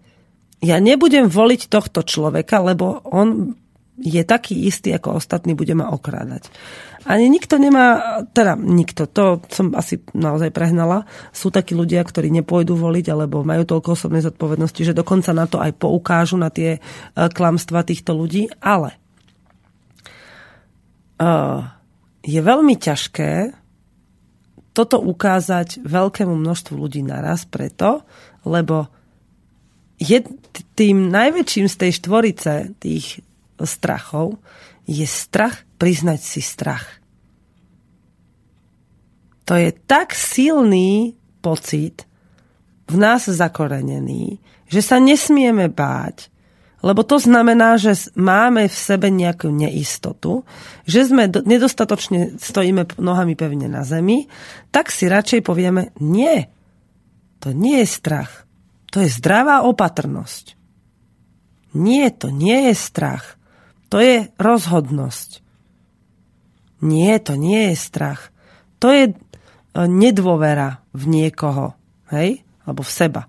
[0.60, 3.56] ja nebudem voliť tohto človeka, lebo on
[3.96, 6.52] je taký istý ako ostatní, bude ma okrádať.
[7.06, 12.74] Ani nikto nemá, teda nikto, to som asi naozaj prehnala, sú takí ľudia, ktorí nepôjdu
[12.74, 16.80] voliť, alebo majú toľko osobnej zodpovednosti, že dokonca na to aj poukážu, na tie e,
[17.14, 18.98] klamstva týchto ľudí, ale
[21.22, 21.62] uh,
[22.26, 23.54] je veľmi ťažké
[24.76, 28.04] toto ukázať veľkému množstvu ľudí naraz preto,
[28.44, 28.92] lebo
[29.96, 30.20] je
[30.76, 33.24] tým najväčším z tej štvorice tých
[33.64, 34.36] strachov
[34.84, 37.04] je strach priznať si strach.
[39.46, 42.10] To je tak silný pocit
[42.90, 46.34] v nás zakorenený, že sa nesmieme báť,
[46.86, 50.46] lebo to znamená, že máme v sebe nejakú neistotu,
[50.86, 54.30] že sme nedostatočne stojíme nohami pevne na zemi,
[54.70, 56.46] tak si radšej povieme, nie,
[57.42, 58.46] to nie je strach.
[58.94, 60.58] To je zdravá opatrnosť.
[61.76, 63.38] Nie, to nie je strach.
[63.94, 65.45] To je rozhodnosť.
[66.86, 68.30] Nie, to nie je strach.
[68.78, 69.14] To je e,
[69.90, 71.74] nedôvera v niekoho,
[72.14, 72.46] hej?
[72.62, 73.26] Alebo v seba.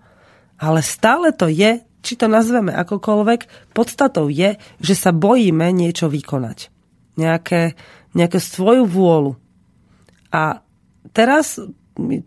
[0.60, 6.68] Ale stále to je, či to nazveme akokoľvek, podstatou je, že sa bojíme niečo vykonať.
[7.16, 7.72] Nejaké,
[8.12, 9.40] nejaké svoju vôľu.
[10.28, 10.60] A
[11.16, 11.56] teraz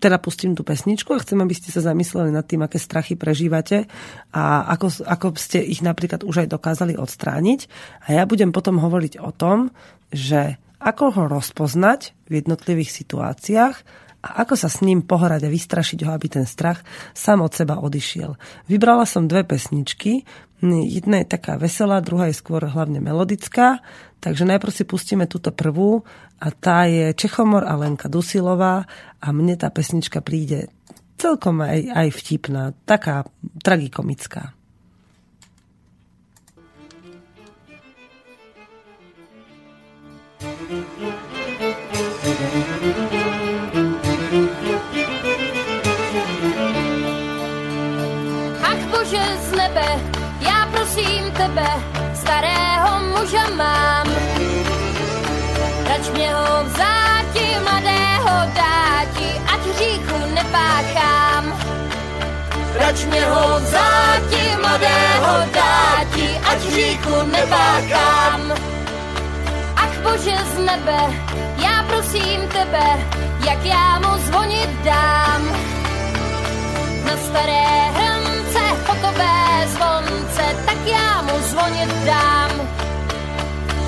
[0.02, 3.86] teda pustím tú pesničku a chcem, aby ste sa zamysleli nad tým, aké strachy prežívate
[4.34, 7.70] a ako, ako ste ich napríklad už aj dokázali odstrániť.
[8.10, 9.70] A ja budem potom hovoriť o tom,
[10.10, 13.76] že ako ho rozpoznať v jednotlivých situáciách
[14.20, 16.84] a ako sa s ním pohrať a vystrašiť ho, aby ten strach
[17.16, 18.36] sám od seba odišiel.
[18.68, 20.28] Vybrala som dve pesničky.
[20.64, 23.80] Jedna je taká veselá, druhá je skôr hlavne melodická.
[24.20, 26.04] Takže najprv si pustíme túto prvú
[26.44, 28.84] a tá je Čechomor a Lenka Dusilová
[29.24, 30.68] a mne tá pesnička príde
[31.16, 33.24] celkom aj, aj vtipná, taká
[33.64, 34.59] tragikomická.
[42.40, 42.46] Ach
[48.92, 50.00] bože z nebe,
[50.40, 51.68] já prosím tebe,
[52.16, 54.08] starého muža mám.
[55.88, 61.60] Rač mě ho vzáti, mladého dáti, ať hříchu nepáchám.
[62.76, 68.54] Rač mě ho vzáti, mladého dáti, ať hříchu nepáchám.
[69.76, 71.00] Ach bože z nebe,
[72.10, 73.08] prosím tebe,
[73.46, 75.42] jak já mu zvonit dám.
[77.06, 82.52] Na staré hrnce hotové zvonce, tak já mu zvonit dám.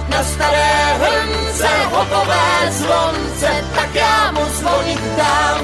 [0.10, 5.62] Na staré hrnce hotové zvonce, tak já mu zvonit dám.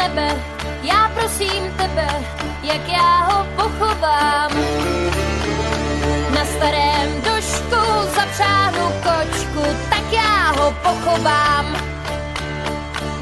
[0.00, 0.28] Nebe,
[0.82, 2.08] já prosím tebe,
[2.62, 4.50] jak já ho pochovám.
[6.34, 7.80] Na starém došku
[8.16, 9.62] zapřáhnu kočku,
[10.58, 11.66] ho pochovám.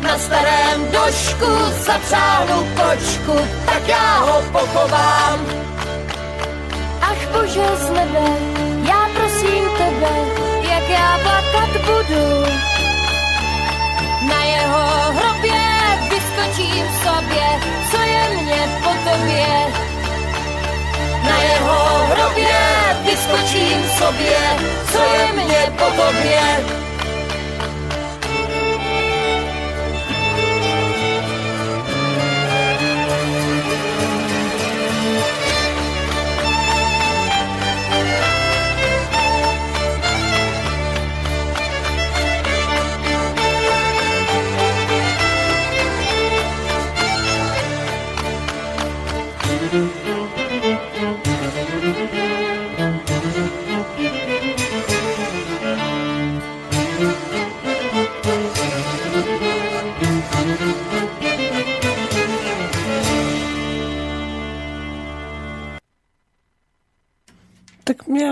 [0.00, 1.50] Na starém došku
[1.86, 5.38] zapřáhnu kočku, tak já ho pochovám.
[7.00, 8.26] Ach bože z nebe,
[8.88, 10.12] já prosím tebe,
[10.62, 12.44] jak já plakat budu.
[14.28, 15.27] Na jeho hrobě
[16.58, 17.46] vyskočím v sobě,
[17.90, 19.46] co je mě po tobě.
[21.24, 22.58] Na jeho hrobě
[23.04, 24.38] vyskočím v sobě,
[24.92, 26.87] co je mě po tobě.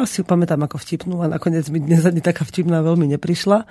[0.06, 3.66] Si ju pamätám ako vtipnú a nakoniec mi dnes ani taká vtipná veľmi neprišla.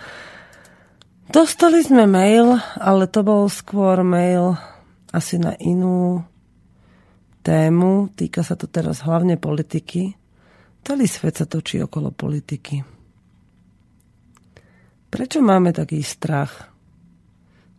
[1.32, 4.54] Dostali sme mail, ale to bol skôr mail
[5.10, 6.22] asi na inú
[7.42, 8.14] tému.
[8.14, 10.14] Týka sa to teraz hlavne politiky.
[10.86, 12.86] Celý svet sa točí okolo politiky.
[15.10, 16.70] Prečo máme taký strach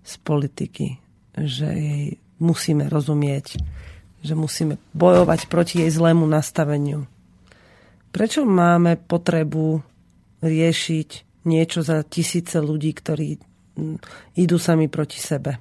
[0.03, 0.97] z politiky,
[1.39, 2.05] že jej
[2.41, 3.61] musíme rozumieť,
[4.25, 7.07] že musíme bojovať proti jej zlému nastaveniu?
[8.17, 9.85] Prečo máme potrebu
[10.41, 11.09] riešiť
[11.45, 13.37] niečo za tisíce ľudí, ktorí
[14.41, 15.61] idú sami proti sebe?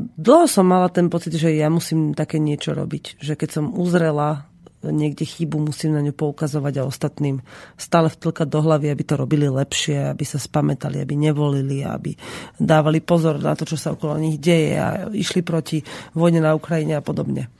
[0.00, 3.20] Dlho som mala ten pocit, že ja musím také niečo robiť.
[3.20, 4.48] Že keď som uzrela
[4.80, 7.44] niekde chybu, musím na ňu poukazovať a ostatným
[7.76, 12.16] stále vtlkať do hlavy, aby to robili lepšie, aby sa spametali, aby nevolili, aby
[12.56, 15.84] dávali pozor na to, čo sa okolo nich deje a išli proti
[16.16, 17.52] vojne na Ukrajine a podobne.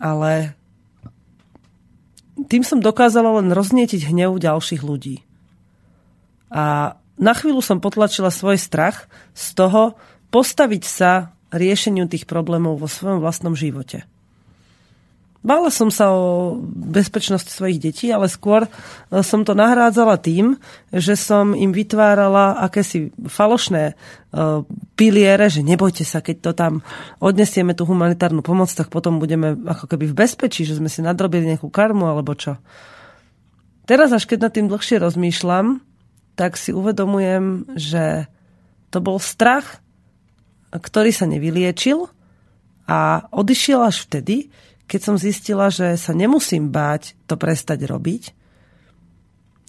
[0.00, 0.57] Ale
[2.46, 5.26] tým som dokázala len roznietiť hnev ďalších ľudí.
[6.54, 9.98] A na chvíľu som potlačila svoj strach z toho
[10.30, 14.06] postaviť sa riešeniu tých problémov vo svojom vlastnom živote.
[15.48, 18.70] Bála som sa o bezpečnosť svojich detí, ale skôr e,
[19.24, 20.60] som to nahrádzala tým,
[20.92, 23.94] že som im vytvárala akési falošné e,
[24.92, 26.72] piliere, že nebojte sa, keď to tam
[27.16, 31.48] odnesieme tú humanitárnu pomoc, tak potom budeme ako keby v bezpečí, že sme si nadrobili
[31.48, 32.60] nejakú karmu alebo čo.
[33.88, 35.80] Teraz, až keď nad tým dlhšie rozmýšľam,
[36.36, 38.28] tak si uvedomujem, že
[38.92, 39.80] to bol strach,
[40.76, 42.04] ktorý sa nevyliečil
[42.84, 44.52] a odišiel až vtedy,
[44.88, 48.22] keď som zistila, že sa nemusím báť to prestať robiť,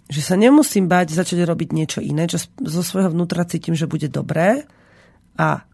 [0.10, 4.10] že sa nemusím báť začať robiť niečo iné, čo zo svojho vnútra cítim, že bude
[4.10, 4.66] dobré
[5.38, 5.68] a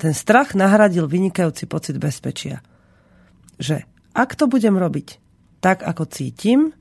[0.00, 2.64] ten strach nahradil vynikajúci pocit bezpečia.
[3.60, 3.84] Že
[4.16, 5.20] ak to budem robiť
[5.60, 6.72] tak, ako cítim,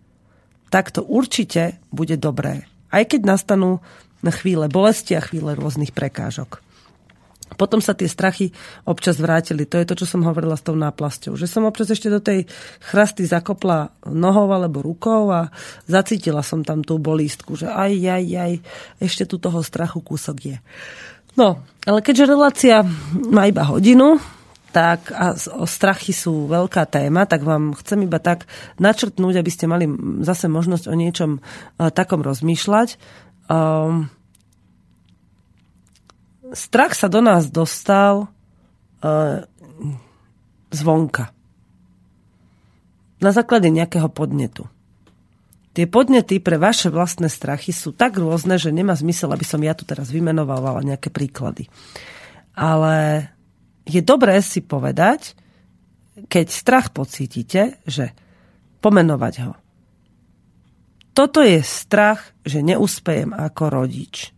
[0.71, 2.67] tak to určite bude dobré.
[2.91, 3.83] Aj keď nastanú
[4.25, 6.64] chvíle bolesti a chvíle rôznych prekážok.
[7.53, 8.49] Potom sa tie strachy
[8.89, 9.69] občas vrátili.
[9.69, 11.37] To je to, čo som hovorila s tou náplasťou.
[11.37, 12.49] Že som občas ešte do tej
[12.81, 15.53] chrasty zakopla nohou alebo rukou a
[15.85, 18.53] zacítila som tam tú bolístku, že aj, aj, aj,
[18.97, 20.57] ešte tu toho strachu kúsok je.
[21.37, 22.81] No, ale keďže relácia
[23.29, 24.17] má iba hodinu,
[24.75, 28.43] tak a strachy sú veľká téma, tak vám chcem iba tak
[28.75, 29.87] načrtnúť, aby ste mali
[30.19, 31.39] zase možnosť o niečom
[31.95, 32.99] takom rozmýšľať.
[33.47, 34.11] Um,
[36.55, 38.31] strach sa do nás dostal
[39.03, 39.43] uh,
[40.71, 41.35] zvonka.
[43.19, 44.67] Na základe nejakého podnetu.
[45.75, 49.75] Tie podnety pre vaše vlastné strachy sú tak rôzne, že nemá zmysel, aby som ja
[49.75, 51.67] tu teraz vymenovala nejaké príklady.
[52.55, 53.27] Ale
[53.83, 55.35] je dobré si povedať,
[56.31, 58.15] keď strach pocítite, že
[58.79, 59.53] pomenovať ho.
[61.11, 64.34] Toto je strach, že neúspejem ako rodič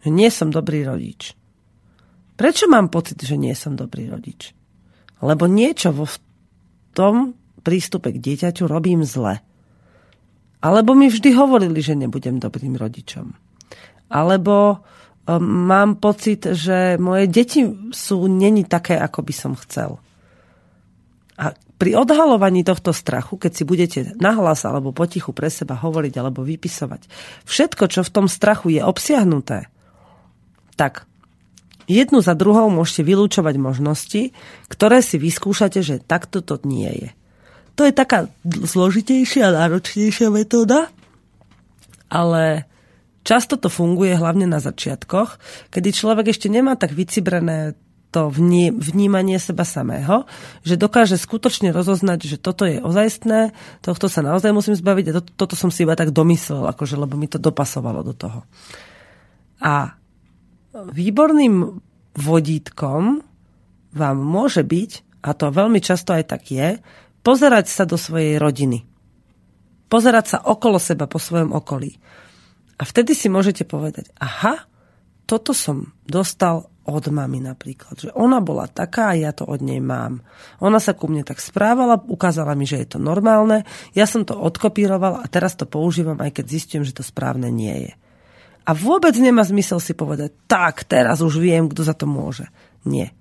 [0.00, 1.36] že nie som dobrý rodič.
[2.40, 4.56] Prečo mám pocit, že nie som dobrý rodič?
[5.20, 6.16] Lebo niečo vo v
[6.96, 9.44] tom prístupe k dieťaťu robím zle.
[10.64, 13.32] Alebo mi vždy hovorili, že nebudem dobrým rodičom.
[14.08, 20.00] Alebo um, mám pocit, že moje deti sú není také, ako by som chcel.
[21.40, 26.44] A pri odhalovaní tohto strachu, keď si budete nahlas alebo potichu pre seba hovoriť alebo
[26.44, 27.08] vypisovať,
[27.48, 29.72] všetko, čo v tom strachu je obsiahnuté,
[30.80, 31.04] tak
[31.84, 34.22] jednu za druhou môžete vylúčovať možnosti,
[34.72, 37.10] ktoré si vyskúšate, že takto to nie je.
[37.76, 40.88] To je taká zložitejšia a náročnejšia metóda,
[42.08, 42.64] ale
[43.20, 45.36] Často to funguje hlavne na začiatkoch,
[45.68, 47.76] kedy človek ešte nemá tak vycibrené
[48.10, 48.26] to
[48.74, 50.26] vnímanie seba samého,
[50.66, 53.54] že dokáže skutočne rozoznať, že toto je ozajstné,
[53.84, 57.14] tohto sa naozaj musím zbaviť a to, toto som si iba tak domyslel, akože, lebo
[57.14, 58.42] mi to dopasovalo do toho.
[59.62, 59.99] A
[60.74, 61.82] výborným
[62.14, 63.22] vodítkom
[63.90, 66.78] vám môže byť, a to veľmi často aj tak je,
[67.20, 68.86] pozerať sa do svojej rodiny.
[69.90, 71.98] Pozerať sa okolo seba, po svojom okolí.
[72.78, 74.70] A vtedy si môžete povedať, aha,
[75.26, 77.94] toto som dostal od mamy napríklad.
[77.94, 80.24] Že ona bola taká a ja to od nej mám.
[80.58, 83.62] Ona sa ku mne tak správala, ukázala mi, že je to normálne,
[83.94, 87.90] ja som to odkopíroval a teraz to používam, aj keď zistím, že to správne nie
[87.90, 87.92] je.
[88.68, 92.44] A vôbec nemá zmysel si povedať, tak, teraz už viem, kto za to môže.
[92.84, 93.12] Nie.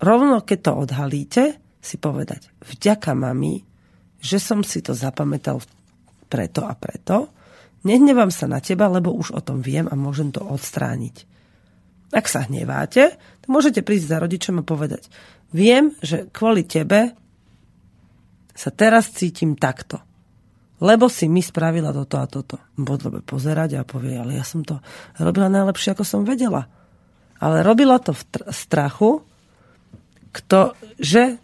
[0.00, 1.44] Rovno, keď to odhalíte,
[1.78, 3.62] si povedať, vďaka mami,
[4.18, 5.62] že som si to zapamätal
[6.26, 7.30] preto a preto,
[7.86, 11.24] nehnevám sa na teba, lebo už o tom viem a môžem to odstrániť.
[12.08, 15.06] Ak sa hneváte, to môžete prísť za rodičom a povedať,
[15.52, 17.12] viem, že kvôli tebe
[18.56, 20.07] sa teraz cítim takto.
[20.78, 22.56] Lebo si mi spravila toto a toto.
[22.78, 24.78] Bude pozerať a povie, ale ja som to
[25.18, 26.70] robila najlepšie, ako som vedela.
[27.42, 29.22] Ale robila to v tr- strachu,
[30.30, 31.38] kto, že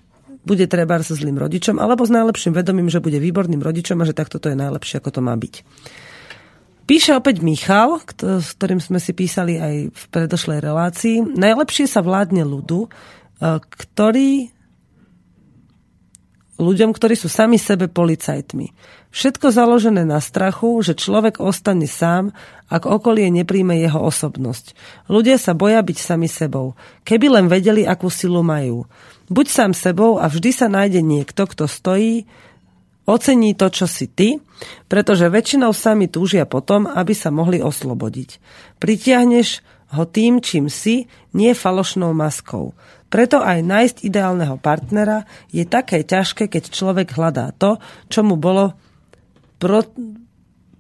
[0.45, 4.15] bude treba s zlým rodičom, alebo s najlepším vedomím, že bude výborným rodičom a že
[4.15, 5.55] takto to je najlepšie, ako to má byť.
[6.85, 11.17] Píše opäť Michal, s ktorým sme si písali aj v predošlej relácii.
[11.33, 12.89] Najlepšie sa vládne ľudu, e,
[13.65, 14.54] ktorý
[16.59, 18.71] ľuďom, ktorí sú sami sebe policajtmi.
[19.15, 22.35] Všetko založené na strachu, že človek ostane sám,
[22.67, 24.75] ak okolie nepríjme jeho osobnosť.
[25.07, 26.75] Ľudia sa boja byť sami sebou.
[27.07, 28.91] Keby len vedeli, akú silu majú.
[29.31, 32.27] Buď sám sebou a vždy sa nájde niekto, kto stojí
[33.05, 34.41] Ocení to, čo si ty,
[34.89, 38.41] pretože väčšinou sami túžia potom, aby sa mohli oslobodiť.
[38.81, 39.61] Pritiahneš
[39.93, 41.05] ho tým, čím si,
[41.37, 42.73] nie falošnou maskou.
[43.15, 45.23] Preto aj nájsť ideálneho partnera
[45.55, 47.79] je také ťažké, keď človek hľadá to,
[48.11, 48.75] čo mu bolo
[49.55, 49.87] pro,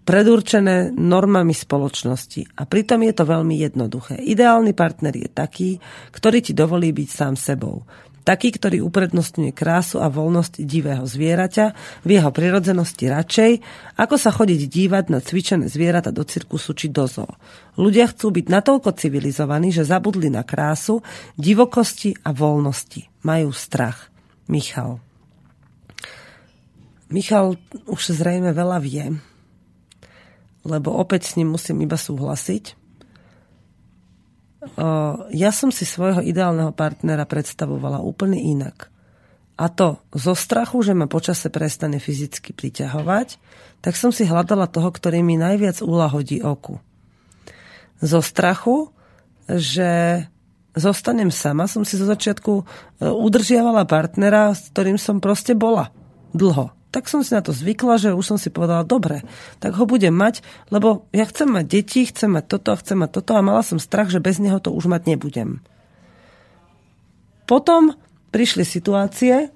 [0.02, 2.58] predurčené normami spoločnosti.
[2.58, 4.18] A pritom je to veľmi jednoduché.
[4.18, 5.70] Ideálny partner je taký,
[6.10, 7.86] ktorý ti dovolí byť sám sebou.
[8.24, 11.66] Taký, ktorý uprednostňuje krásu a voľnosť divého zvieraťa
[12.08, 13.52] v jeho prirodzenosti radšej,
[14.00, 17.28] ako sa chodiť dívať na cvičené zvieratá do cirkusu či do zoo.
[17.76, 21.04] Ľudia chcú byť natoľko civilizovaní, že zabudli na krásu,
[21.36, 23.28] divokosti a voľnosti.
[23.28, 24.08] Majú strach.
[24.48, 25.04] Michal.
[27.12, 29.04] Michal už zrejme veľa vie,
[30.64, 32.83] lebo opäť s ním musím iba súhlasiť
[35.30, 38.92] ja som si svojho ideálneho partnera predstavovala úplne inak.
[39.54, 43.38] A to zo strachu, že ma počase prestane fyzicky priťahovať,
[43.78, 46.82] tak som si hľadala toho, ktorý mi najviac uľahodí oku.
[48.02, 48.90] Zo strachu,
[49.46, 50.24] že
[50.74, 52.62] zostanem sama, som si zo začiatku e,
[53.06, 55.94] udržiavala partnera, s ktorým som proste bola
[56.34, 59.26] dlho tak som si na to zvykla, že už som si povedala, dobre,
[59.58, 63.10] tak ho budem mať, lebo ja chcem mať deti, chcem mať toto a chcem mať
[63.18, 65.58] toto a mala som strach, že bez neho to už mať nebudem.
[67.50, 67.98] Potom
[68.30, 69.50] prišli situácie,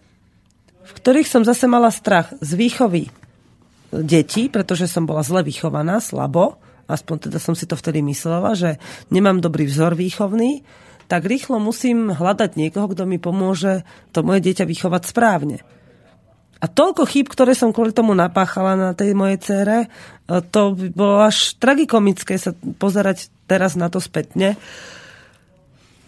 [0.83, 3.07] v ktorých som zase mala strach z výchovy
[3.95, 6.59] detí, pretože som bola zle vychovaná, slabo,
[6.91, 8.83] aspoň teda som si to vtedy myslela, že
[9.15, 10.67] nemám dobrý vzor výchovný,
[11.07, 15.63] tak rýchlo musím hľadať niekoho, kto mi pomôže to moje dieťa vychovať správne.
[16.59, 19.89] A toľko chýb, ktoré som kvôli tomu napáchala na tej mojej cére, e,
[20.43, 22.51] to by bolo až tragikomické sa
[22.83, 24.59] pozerať teraz na to spätne,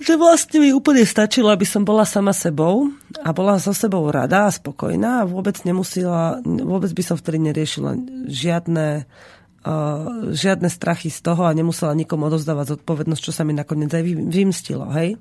[0.00, 2.88] že vlastne mi úplne stačilo, aby som bola sama sebou
[3.20, 8.00] a bola so sebou rada a spokojná a vôbec nemusela, vôbec by som vtedy neriešila
[8.24, 13.92] žiadne, uh, žiadne strachy z toho a nemusela nikomu odozdávať zodpovednosť, čo sa mi nakoniec
[13.92, 14.88] aj vymstilo.
[14.88, 15.20] Hej?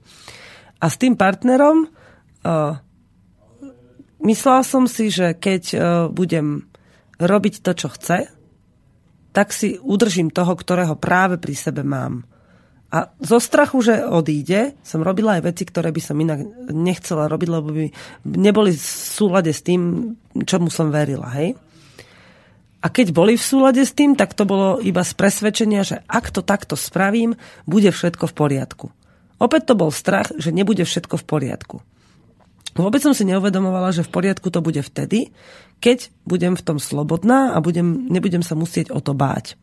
[0.80, 2.80] A s tým partnerom uh,
[4.24, 6.68] myslela som si, že keď uh, budem
[7.20, 8.32] robiť to, čo chce,
[9.36, 12.26] tak si udržím toho, ktorého práve pri sebe mám.
[12.90, 16.42] A zo strachu, že odíde, som robila aj veci, ktoré by som inak
[16.74, 17.86] nechcela robiť, lebo by
[18.26, 21.30] neboli v súlade s tým, čomu som verila.
[21.38, 21.54] Hej?
[22.82, 26.34] A keď boli v súlade s tým, tak to bolo iba z presvedčenia, že ak
[26.34, 27.38] to takto spravím,
[27.70, 28.88] bude všetko v poriadku.
[29.38, 31.78] Opäť to bol strach, že nebude všetko v poriadku.
[32.80, 35.36] Vôbec som si neuvedomovala, že v poriadku to bude vtedy,
[35.84, 39.60] keď budem v tom slobodná a budem, nebudem sa musieť o to báť.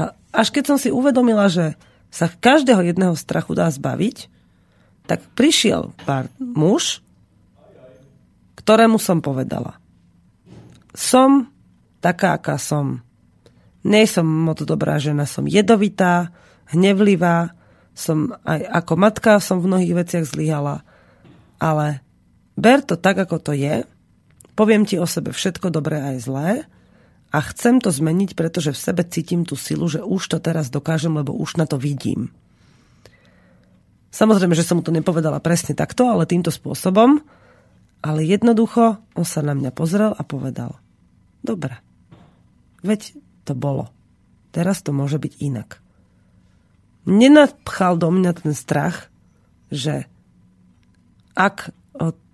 [0.00, 1.76] A až keď som si uvedomila, že
[2.08, 4.32] sa každého jedného strachu dá zbaviť,
[5.04, 7.04] tak prišiel pár muž,
[8.60, 9.80] ktorému som povedala.
[10.92, 11.52] Som
[12.04, 13.04] taká, aká som.
[13.84, 16.32] Nie som moc dobrá žena, som jedovitá,
[16.72, 17.56] hnevlivá,
[17.96, 20.84] som aj ako matka som v mnohých veciach zlyhala.
[21.58, 22.04] Ale
[22.58, 23.86] ber to tak, ako to je,
[24.58, 26.50] poviem ti o sebe všetko dobré aj zlé
[27.30, 31.14] a chcem to zmeniť, pretože v sebe cítim tú silu, že už to teraz dokážem,
[31.14, 32.34] lebo už na to vidím.
[34.08, 37.20] Samozrejme, že som mu to nepovedala presne takto, ale týmto spôsobom.
[37.98, 40.78] Ale jednoducho on sa na mňa pozrel a povedal.
[41.42, 41.82] Dobre,
[42.80, 43.90] veď to bolo.
[44.54, 45.82] Teraz to môže byť inak.
[47.04, 49.12] Nenapchal do mňa ten strach,
[49.68, 50.08] že
[51.36, 51.74] ak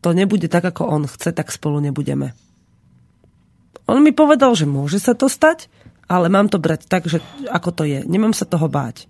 [0.05, 2.37] to nebude tak, ako on chce, tak spolu nebudeme.
[3.89, 5.73] On mi povedal, že môže sa to stať,
[6.05, 8.05] ale mám to brať tak, že ako to je.
[8.05, 9.09] Nemám sa toho báť.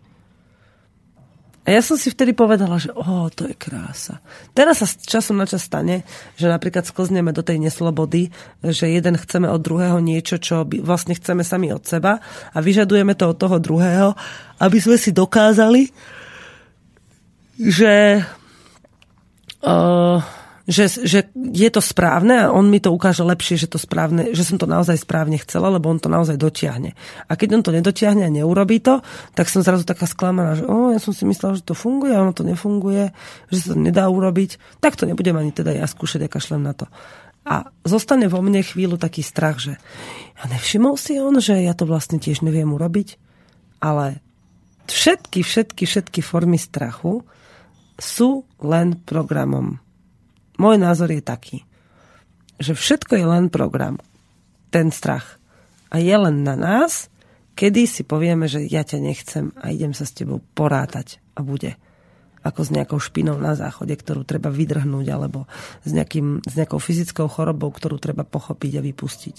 [1.64, 4.20] A ja som si vtedy povedala, že oh, to je krása.
[4.52, 6.04] Teraz sa časom na čas stane,
[6.36, 8.28] že napríklad sklzneme do tej neslobody,
[8.60, 12.20] že jeden chceme od druhého niečo, čo vlastne chceme sami od seba
[12.52, 14.12] a vyžadujeme to od toho druhého,
[14.60, 15.88] aby sme si dokázali,
[17.56, 18.20] že
[19.64, 20.20] uh,
[20.64, 24.48] že, že je to správne a on mi to ukáže lepšie, že to správne, že
[24.48, 26.96] som to naozaj správne chcela, lebo on to naozaj dotiahne.
[27.28, 29.04] A keď on to nedotiahne a neurobí to,
[29.36, 32.24] tak som zrazu taká sklamaná, že oh, ja som si myslela, že to funguje, a
[32.24, 33.12] ono to nefunguje,
[33.52, 36.72] že sa to nedá urobiť, tak to nebudem ani teda ja skúšať, ja kašlem na
[36.72, 36.88] to.
[37.44, 39.76] A zostane vo mne chvíľu taký strach, že
[40.40, 43.20] a nevšimol si on, že ja to vlastne tiež neviem urobiť,
[43.84, 44.24] ale
[44.88, 47.20] všetky, všetky, všetky formy strachu
[48.00, 49.83] sú len programom
[50.60, 51.58] môj názor je taký,
[52.58, 53.98] že všetko je len program.
[54.70, 55.38] Ten strach.
[55.90, 57.10] A je len na nás,
[57.54, 61.78] kedy si povieme, že ja ťa nechcem a idem sa s tebou porátať a bude
[62.44, 65.48] ako s nejakou špinou na záchode, ktorú treba vydrhnúť, alebo
[65.80, 69.36] s, nejakým, s nejakou fyzickou chorobou, ktorú treba pochopiť a vypustiť.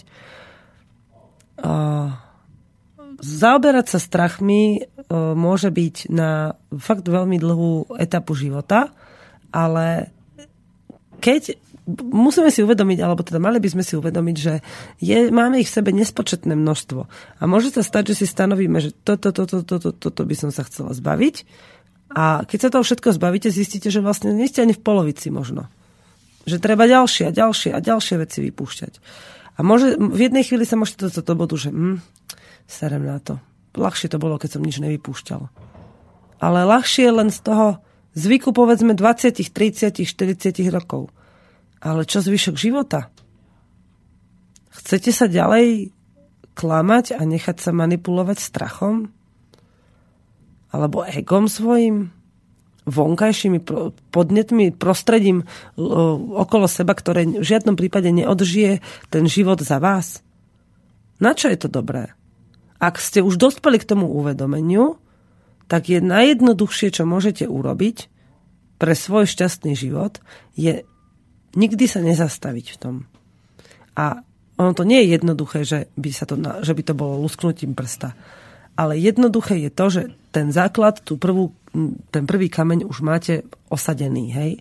[1.61, 2.09] Uh,
[3.22, 8.89] zaoberať sa strachmi uh, môže byť na fakt veľmi dlhú etapu života,
[9.53, 10.14] ale
[11.26, 11.57] keď
[12.13, 14.53] musíme si uvedomiť, alebo teda mali by sme si uvedomiť, že
[15.01, 17.01] je, máme ich v sebe nespočetné množstvo.
[17.41, 20.61] A môže sa stať, že si stanovíme, že toto, toto, toto, toto, by som sa
[20.69, 21.36] chcela zbaviť.
[22.13, 25.65] A keď sa toho všetko zbavíte, zistíte, že vlastne nie ste ani v polovici možno.
[26.45, 28.93] Že treba ďalšie a ďalšie a ďalšie veci vypúšťať.
[29.57, 32.05] A môže, v jednej chvíli sa môžete do bodu, že hm,
[32.69, 33.41] serem na to.
[33.73, 35.41] Ľahšie to bolo, keď som nič nevypúšťal.
[36.39, 37.82] Ale ľahšie len z toho,
[38.16, 41.11] zvyku povedzme 20, 30, 40 rokov.
[41.84, 43.13] Ale čo zvyšok života?
[44.74, 45.91] Chcete sa ďalej
[46.55, 49.11] klamať a nechať sa manipulovať strachom?
[50.72, 52.16] Alebo egom svojim?
[52.86, 53.59] vonkajšími
[54.13, 55.49] podnetmi, prostredím
[56.38, 60.22] okolo seba, ktoré v žiadnom prípade neodžije ten život za vás?
[61.18, 62.13] Na čo je to dobré?
[62.78, 65.01] Ak ste už dospeli k tomu uvedomeniu,
[65.66, 68.09] tak je najjednoduchšie, čo môžete urobiť
[68.78, 70.20] pre svoj šťastný život,
[70.53, 70.84] je
[71.55, 72.95] nikdy sa nezastaviť v tom.
[73.95, 74.22] A
[74.55, 78.16] ono to nie je jednoduché, že by, sa to, že by to bolo lusknutím prsta.
[78.76, 80.01] Ale jednoduché je to, že
[80.36, 81.55] ten základ, tú prvú,
[82.11, 84.51] ten prvý kameň už máte osadený, hej?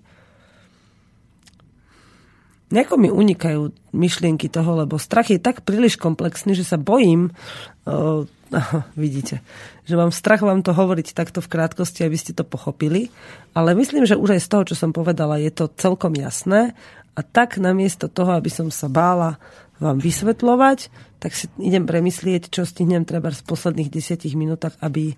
[2.75, 8.27] Nejako mi unikajú myšlienky toho, lebo strach je tak príliš komplexný, že sa bojím, uh,
[8.97, 9.41] vidíte,
[9.89, 13.09] že mám strach vám to hovoriť takto v krátkosti, aby ste to pochopili,
[13.57, 16.77] ale myslím, že už aj z toho, čo som povedala, je to celkom jasné
[17.15, 19.39] a tak namiesto toho, aby som sa bála
[19.83, 20.79] vám vysvetľovať,
[21.19, 25.15] tak si idem premyslieť, čo stihnem treba z posledných desiatich minútach, aby e,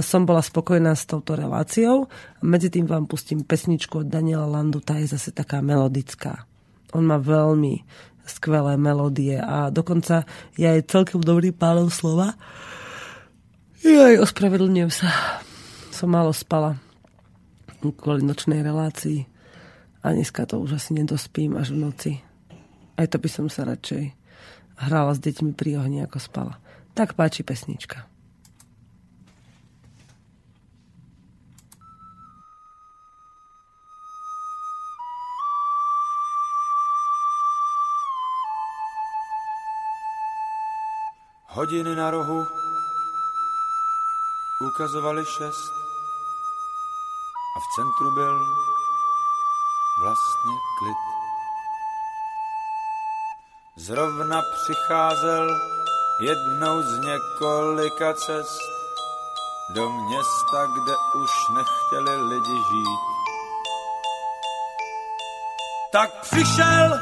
[0.00, 2.08] som bola spokojná s touto reláciou.
[2.40, 6.48] Medzi tým vám pustím pesničku od Daniela Landu, tá je zase taká melodická.
[6.96, 7.84] On má veľmi
[8.30, 10.22] skvelé melódie a dokonca
[10.54, 12.38] je aj celkom dobrý pánov slova.
[13.80, 15.08] Jaj, ospravedlňujem sa.
[15.90, 16.78] Som málo spala
[17.80, 19.24] kvôli nočnej relácii
[20.04, 22.12] a dneska to už asi nedospím až v noci.
[23.00, 24.12] Aj to by som sa radšej
[24.80, 26.54] hrala s deťmi pri ohni, ako spala.
[26.92, 28.09] Tak páči pesnička.
[41.52, 42.46] Hodiny na rohu
[44.60, 45.72] ukazovaly šest
[47.56, 48.38] a v centru byl
[50.02, 50.96] vlastně klid.
[53.76, 55.60] Zrovna přicházel
[56.20, 58.60] jednou z několika cest
[59.74, 63.00] do města, kde už nechtěli lidi žít.
[65.92, 67.00] Tak přišel,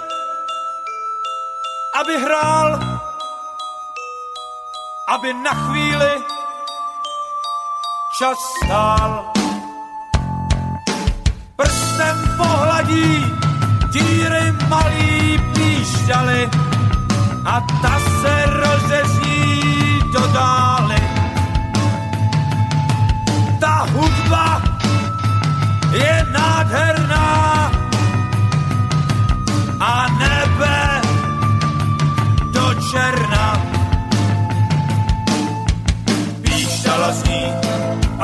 [2.00, 2.78] aby hrál
[5.08, 6.12] aby na chvíli
[8.18, 9.32] čas stál.
[11.56, 13.24] Prstem pohladí
[13.90, 16.40] díry malý píšťaly
[17.44, 17.97] a ta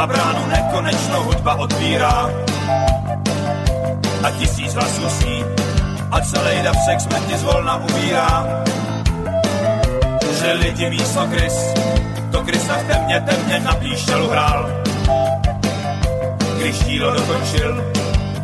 [0.04, 2.28] a bránu nekonečnou hudba otvírá
[4.22, 5.44] a tisíc hlasů sní
[6.10, 8.44] a celý dav sex smrti zvolna umírá.
[10.40, 11.74] Že lidi místo krys,
[12.32, 14.70] to krysa v temně, temně na píšťalu hrál.
[16.58, 17.92] Když dílo dokončil,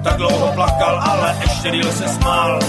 [0.05, 2.61] tak dlouho plakal, ale ještě díl se smál.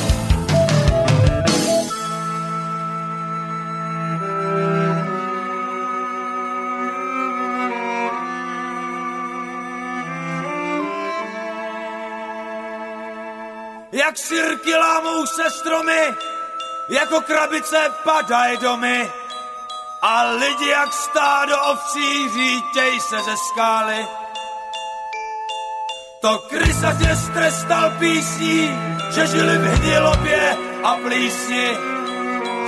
[14.11, 16.15] Jak sirky lámou se stromy,
[16.89, 19.11] jako krabice padají domy.
[20.01, 24.07] A lidi jak stádo ovcí řítěj se ze skály.
[26.21, 28.69] To krysa tě strestal písní,
[29.09, 31.67] že žili v hnilobě a plísni.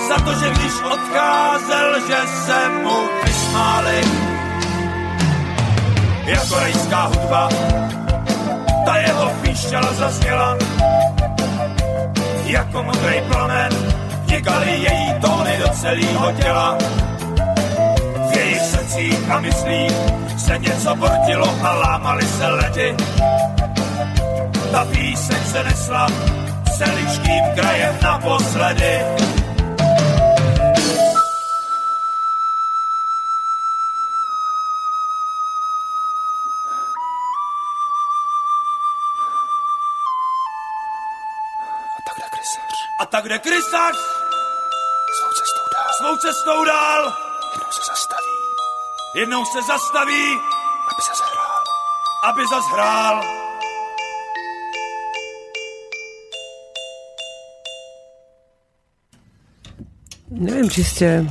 [0.08, 4.02] Za to, že když odcházel, že se mu vysmáli.
[6.26, 7.50] Jako rejská hudba,
[8.86, 10.58] ta jeho píšťala zazněla.
[12.54, 13.70] Jako modrý plamen,
[14.26, 16.78] vnikaly její tóny do celého těla.
[18.30, 19.92] V jejich srdcích a myslích
[20.38, 22.96] se něco portilo a lámali se ledy.
[24.72, 26.08] Ta píseň se nesla
[26.78, 29.00] celičkým krajem naposledy.
[42.44, 43.96] Krysař A tak jde krysař
[45.18, 45.90] svou cestou dál.
[45.98, 47.14] svou cestou dál,
[47.54, 48.34] Jednou se zastaví,
[49.16, 50.26] jednou se zastaví,
[50.92, 51.64] aby se zahrál.
[52.24, 53.18] aby zas hrál.
[60.34, 61.30] Neviem, či ste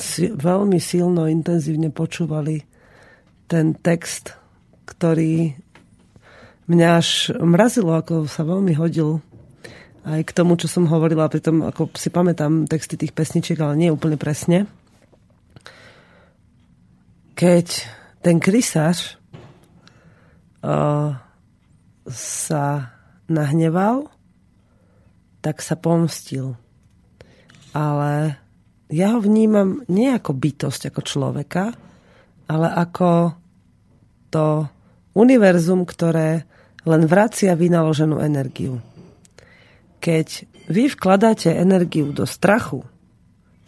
[0.00, 2.64] si veľmi silno, intenzívne počúvali
[3.44, 4.32] ten text,
[4.88, 5.52] ktorý
[6.64, 9.20] mňa až mrazilo, ako sa veľmi hodil
[10.08, 13.92] aj k tomu, čo som hovorila, pritom ako si pamätám texty tých pesničiek, ale nie
[13.92, 14.64] úplne presne.
[17.36, 17.66] Keď
[18.24, 19.20] ten krysář
[20.64, 21.14] uh,
[22.08, 22.64] sa
[23.28, 24.08] nahneval,
[25.44, 26.58] tak sa pomstil
[27.78, 28.36] ale
[28.88, 31.64] ja ho vnímam nie ako bytosť, ako človeka,
[32.48, 33.36] ale ako
[34.32, 34.66] to
[35.12, 36.48] univerzum, ktoré
[36.88, 38.80] len vracia vynaloženú energiu.
[39.98, 40.28] Keď
[40.70, 42.86] vy vkladáte energiu do strachu,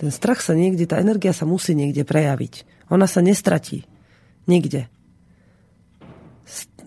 [0.00, 2.88] ten strach sa niekde, tá energia sa musí niekde prejaviť.
[2.88, 3.84] Ona sa nestratí.
[4.48, 4.88] Nikde.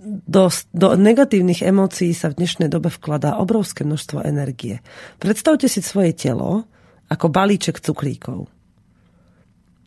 [0.04, 4.84] Do, do negatívnych emócií sa v dnešnej dobe vkladá obrovské množstvo energie.
[5.22, 6.68] Predstavte si svoje telo,
[7.08, 8.50] ako balíček cukríkov.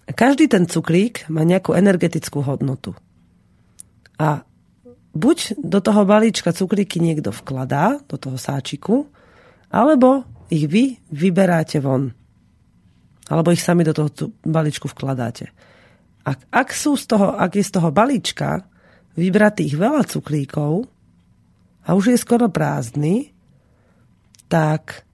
[0.06, 2.94] Každý ten cukrík má nejakú energetickú hodnotu.
[4.22, 4.46] A
[5.12, 9.10] buď do toho balíčka cukríky niekto vkladá, do toho sáčiku,
[9.70, 12.10] alebo ich vy vyberáte von.
[13.26, 14.10] Alebo ich sami do toho
[14.46, 15.50] balíčku vkladáte.
[16.26, 18.66] Ak, ak, sú z toho, ak je z toho balíčka
[19.18, 20.86] vybratých veľa cukríkov
[21.86, 23.30] a už je skoro prázdny,
[24.46, 25.06] tak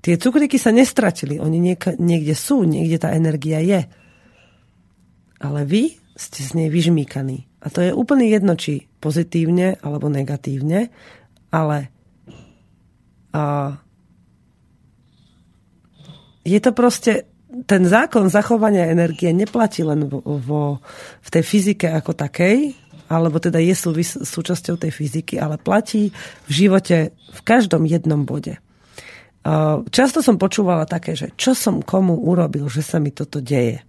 [0.00, 1.36] tie cukríky sa nestratili.
[1.40, 3.80] Oni nieka, niekde sú, niekde tá energia je.
[5.40, 7.48] Ale vy ste z nej vyžmíkaní.
[7.60, 10.88] A to je úplne jedno, či pozitívne alebo negatívne,
[11.52, 11.92] ale
[13.32, 13.76] a,
[16.44, 17.28] je to proste
[17.66, 20.78] ten zákon zachovania energie neplatí len vo,
[21.18, 22.78] v tej fyzike ako takej,
[23.10, 26.14] alebo teda je súvis, súčasťou tej fyziky, ale platí
[26.46, 28.62] v živote v každom jednom bode.
[29.90, 33.82] Často som počúvala také, že čo som komu urobil, že sa mi toto deje.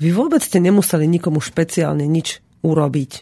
[0.00, 3.12] Vy vôbec ste nemuseli nikomu špeciálne nič urobiť.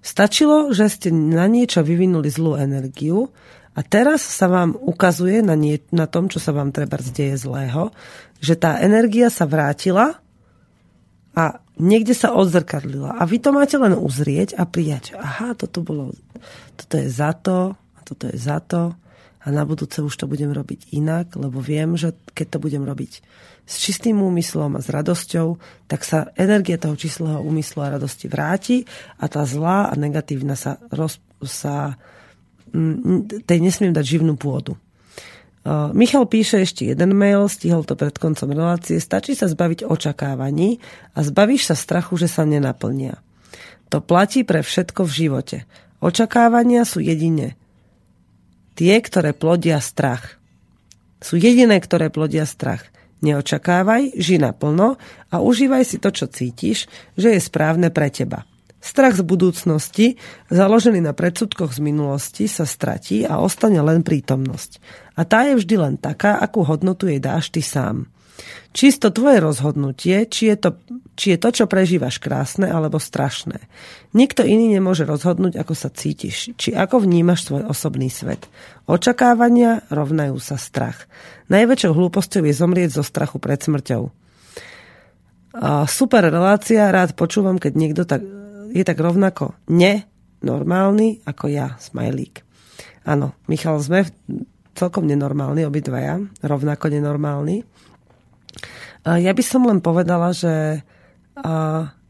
[0.00, 3.28] Stačilo, že ste na niečo vyvinuli zlú energiu
[3.76, 7.92] a teraz sa vám ukazuje na, nie, na tom, čo sa vám treba deje zlého,
[8.40, 10.16] že tá energia sa vrátila
[11.36, 13.20] a niekde sa odzrkadlila.
[13.20, 15.12] A vy to máte len uzrieť a prijať.
[15.20, 16.16] Aha, toto bolo,
[16.80, 18.96] toto je za to, a toto je za to.
[19.46, 23.22] A na budúce už to budem robiť inak, lebo viem, že keď to budem robiť
[23.66, 28.88] s čistým úmyslom a s radosťou, tak sa energia toho čistého úmyslu a radosti vráti
[29.20, 31.94] a tá zlá a negatívna sa, roz, sa
[33.46, 34.78] tej nesmiem dať živnú pôdu.
[35.94, 39.02] Michal píše ešte jeden mail, stihol to pred koncom relácie.
[39.02, 40.78] Stačí sa zbaviť očakávaní
[41.18, 43.18] a zbavíš sa strachu, že sa nenaplnia.
[43.90, 45.56] To platí pre všetko v živote.
[45.98, 47.58] Očakávania sú jedine
[48.76, 50.38] tie, ktoré plodia strach.
[51.18, 52.86] Sú jediné, ktoré plodia strach.
[53.24, 55.00] Neočakávaj, ži naplno
[55.32, 56.84] a užívaj si to, čo cítiš,
[57.16, 58.44] že je správne pre teba.
[58.86, 60.14] Strach z budúcnosti,
[60.46, 64.78] založený na predsudkoch z minulosti, sa stratí a ostane len prítomnosť.
[65.18, 68.06] A tá je vždy len taká, akú hodnotu jej dáš ty sám.
[68.70, 70.70] Čisto tvoje rozhodnutie, či je, to,
[71.18, 73.58] či je to, čo prežívaš krásne alebo strašné.
[74.14, 78.46] Nikto iný nemôže rozhodnúť, ako sa cítiš, či ako vnímaš svoj osobný svet.
[78.86, 81.10] Očakávania rovnajú sa strach.
[81.50, 84.12] Najväčšou hlúposťou je zomrieť zo strachu pred smrťou.
[85.88, 88.20] Super relácia, rád počúvam, keď niekto tak
[88.72, 92.42] je tak rovnako nenormálny ako ja, smajlík.
[93.06, 94.08] Áno, Michal, sme
[94.74, 97.62] celkom nenormálni, obidvaja, rovnako nenormálni.
[99.06, 100.82] Ja by som len povedala, že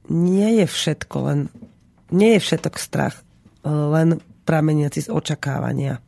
[0.09, 1.53] nie je všetko len,
[2.15, 3.21] nie je všetok strach
[3.67, 6.01] len prameniaci z očakávania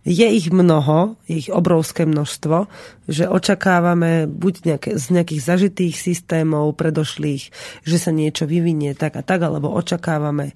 [0.00, 2.72] je ich mnoho, ich obrovské množstvo,
[3.04, 7.52] že očakávame buď nejaké, z nejakých zažitých systémov predošlých,
[7.84, 10.54] že sa niečo vyvinie tak a tak, alebo očakávame, e,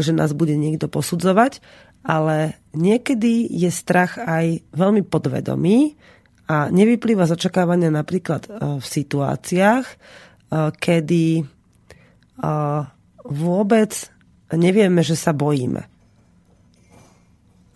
[0.00, 1.60] že nás bude niekto posudzovať,
[2.00, 6.00] ale niekedy je strach aj veľmi podvedomý
[6.48, 9.96] a nevyplýva z očakávania napríklad e, v situáciách, e,
[10.72, 11.44] kedy
[13.26, 13.90] vôbec
[14.54, 15.97] nevieme, že sa bojíme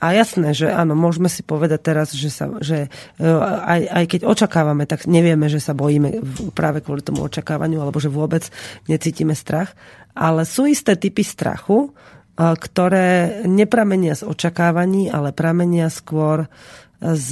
[0.03, 2.91] a jasné, že áno, môžeme si povedať teraz, že, sa, že
[3.23, 3.29] e,
[3.63, 6.19] aj, aj keď očakávame, tak nevieme, že sa bojíme
[6.59, 8.51] práve kvôli tomu očakávaniu, alebo že vôbec
[8.91, 9.79] necítime strach.
[10.19, 11.91] Ale sú isté typy strachu, e,
[12.35, 16.51] ktoré nepramenia z očakávaní, ale pramenia skôr
[16.99, 17.31] z...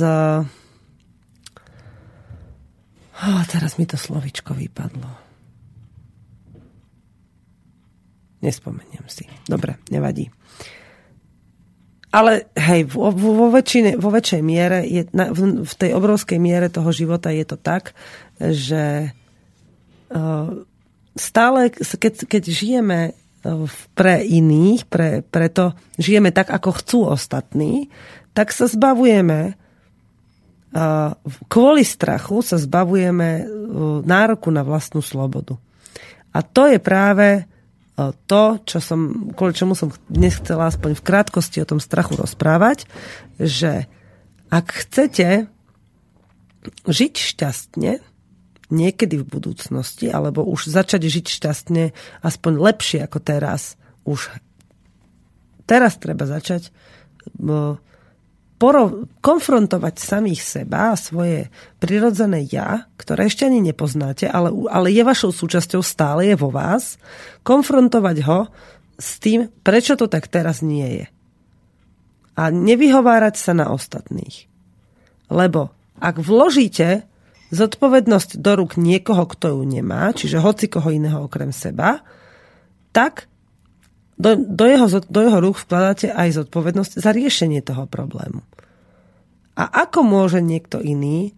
[3.20, 5.10] Oh, teraz mi to slovičko vypadlo.
[8.46, 9.26] Nespomeniem si.
[9.44, 10.30] Dobre, nevadí.
[12.10, 16.66] Ale hej, vo, vo, väčšine, vo väčšej miere, je, na, v, v tej obrovskej miere
[16.66, 17.94] toho života je to tak,
[18.42, 19.14] že
[20.10, 20.50] uh,
[21.14, 23.62] stále, keď, keď žijeme uh,
[23.94, 27.86] pre iných, pre, preto žijeme tak, ako chcú ostatní,
[28.34, 31.14] tak sa zbavujeme uh,
[31.46, 33.46] kvôli strachu sa zbavujeme
[34.02, 35.54] nároku na vlastnú slobodu.
[36.34, 37.46] A to je práve
[38.26, 42.88] to, čo som, kvôli čomu som dnes chcela aspoň v krátkosti o tom strachu rozprávať,
[43.36, 43.86] že
[44.50, 45.46] ak chcete
[46.88, 47.92] žiť šťastne,
[48.70, 51.84] niekedy v budúcnosti, alebo už začať žiť šťastne,
[52.22, 53.74] aspoň lepšie ako teraz,
[54.06, 54.30] už
[55.66, 56.70] teraz treba začať
[58.60, 61.48] poro- konfrontovať samých seba a svoje
[61.80, 67.00] prirodzené ja, ktoré ešte ani nepoznáte, ale, ale je vašou súčasťou, stále je vo vás,
[67.40, 68.52] konfrontovať ho
[69.00, 71.06] s tým, prečo to tak teraz nie je.
[72.36, 74.44] A nevyhovárať sa na ostatných.
[75.32, 77.08] Lebo ak vložíte
[77.50, 82.04] zodpovednosť do rúk niekoho, kto ju nemá, čiže hoci koho iného okrem seba,
[82.92, 83.29] tak
[84.20, 88.44] do, do, jeho, do jeho rúk vkladáte aj zodpovednosť za riešenie toho problému.
[89.56, 91.32] A ako môže niekto iný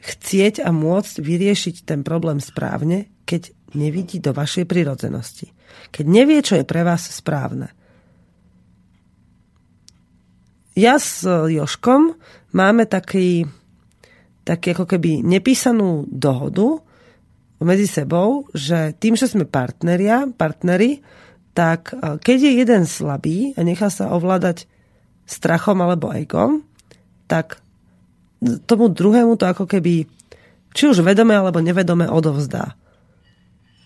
[0.00, 5.52] chcieť a môcť vyriešiť ten problém správne, keď nevidí do vašej prirodzenosti.
[5.92, 7.72] Keď nevie, čo je pre vás správne.
[10.72, 12.16] Ja s Joškom
[12.56, 13.44] máme taký,
[14.48, 16.80] taký ako keby nepísanú dohodu
[17.60, 21.04] medzi sebou, že tým, že sme partneria, partneri,
[21.52, 24.66] tak e, keď je jeden slabý a nechá sa ovládať
[25.28, 26.64] strachom alebo egom,
[27.30, 27.62] tak
[28.66, 30.10] tomu druhému to ako keby
[30.72, 32.74] či už vedome alebo nevedome odovzdá.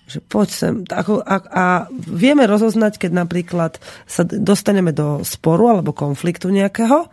[0.07, 0.75] Že poď sem.
[0.87, 7.11] Ako, a, a vieme rozoznať, keď napríklad sa dostaneme do sporu alebo konfliktu nejakého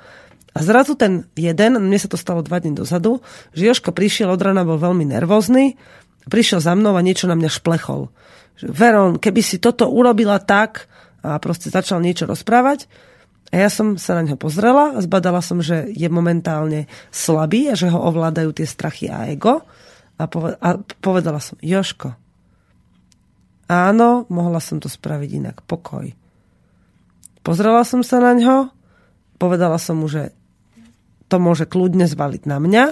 [0.53, 3.25] a zrazu ten jeden, mne sa to stalo dva dní dozadu,
[3.57, 5.81] že Joško prišiel od rana, bol veľmi nervózny,
[6.29, 8.13] prišiel za mnou a niečo na mňa šplechol
[8.57, 10.89] že Veron, keby si toto urobila tak
[11.23, 12.89] a proste začal niečo rozprávať,
[13.53, 17.77] a ja som sa na neho pozrela a zbadala som, že je momentálne slabý a
[17.77, 19.61] že ho ovládajú tie strachy a ego.
[20.17, 20.25] A,
[20.97, 22.17] povedala som, Joško,
[23.69, 26.09] áno, mohla som to spraviť inak, pokoj.
[27.45, 28.73] Pozrela som sa na ňo,
[29.37, 30.33] povedala som mu, že
[31.29, 32.85] to môže kľudne zvaliť na mňa,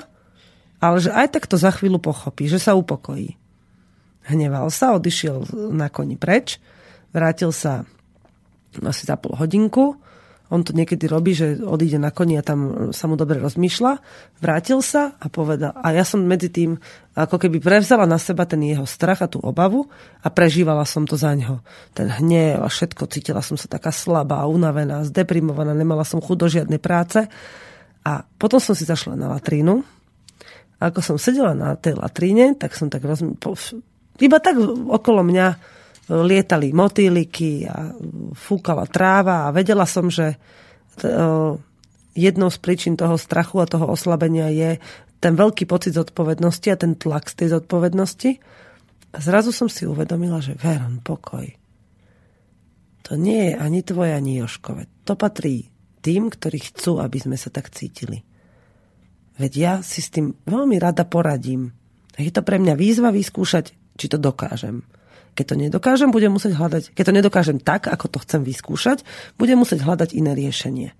[0.78, 3.41] ale že aj tak to za chvíľu pochopí, že sa upokojí.
[4.30, 6.62] Hneval sa, odišiel na koni preč,
[7.16, 7.88] vrátil sa
[8.80, 9.98] asi za pol hodinku,
[10.52, 14.04] on to niekedy robí, že odíde na koni a tam sa mu dobre rozmýšľa.
[14.44, 16.76] Vrátil sa a povedal, a ja som medzi tým
[17.16, 19.88] ako keby prevzala na seba ten jeho strach a tú obavu
[20.20, 21.64] a prežívala som to za ňo.
[21.96, 26.48] Ten hnev a všetko, cítila som sa taká slabá, unavená, zdeprimovaná, nemala som chuť do
[26.52, 27.24] žiadnej práce.
[28.04, 29.88] A potom som si zašla na latrínu.
[30.84, 33.80] A ako som sedela na tej latríne, tak som tak rozmýšľala,
[34.22, 34.58] iba tak
[34.88, 35.48] okolo mňa
[36.12, 37.96] lietali motýliky a
[38.36, 40.36] fúkala tráva a vedela som, že
[42.12, 44.78] jednou z príčin toho strachu a toho oslabenia je
[45.22, 48.32] ten veľký pocit zodpovednosti a ten tlak z tej zodpovednosti.
[49.12, 51.46] A zrazu som si uvedomila, že Veron, pokoj.
[53.08, 54.88] To nie je ani tvoje, ani Joškové.
[55.08, 55.70] To patrí
[56.02, 58.24] tým, ktorí chcú, aby sme sa tak cítili.
[59.38, 61.72] Veď ja si s tým veľmi rada poradím.
[62.20, 64.84] Je to pre mňa výzva vyskúšať, či to dokážem.
[65.32, 69.08] Keď to nedokážem, budem musieť hľadať, keď to nedokážem tak, ako to chcem vyskúšať,
[69.40, 70.92] budem musieť hľadať iné riešenie.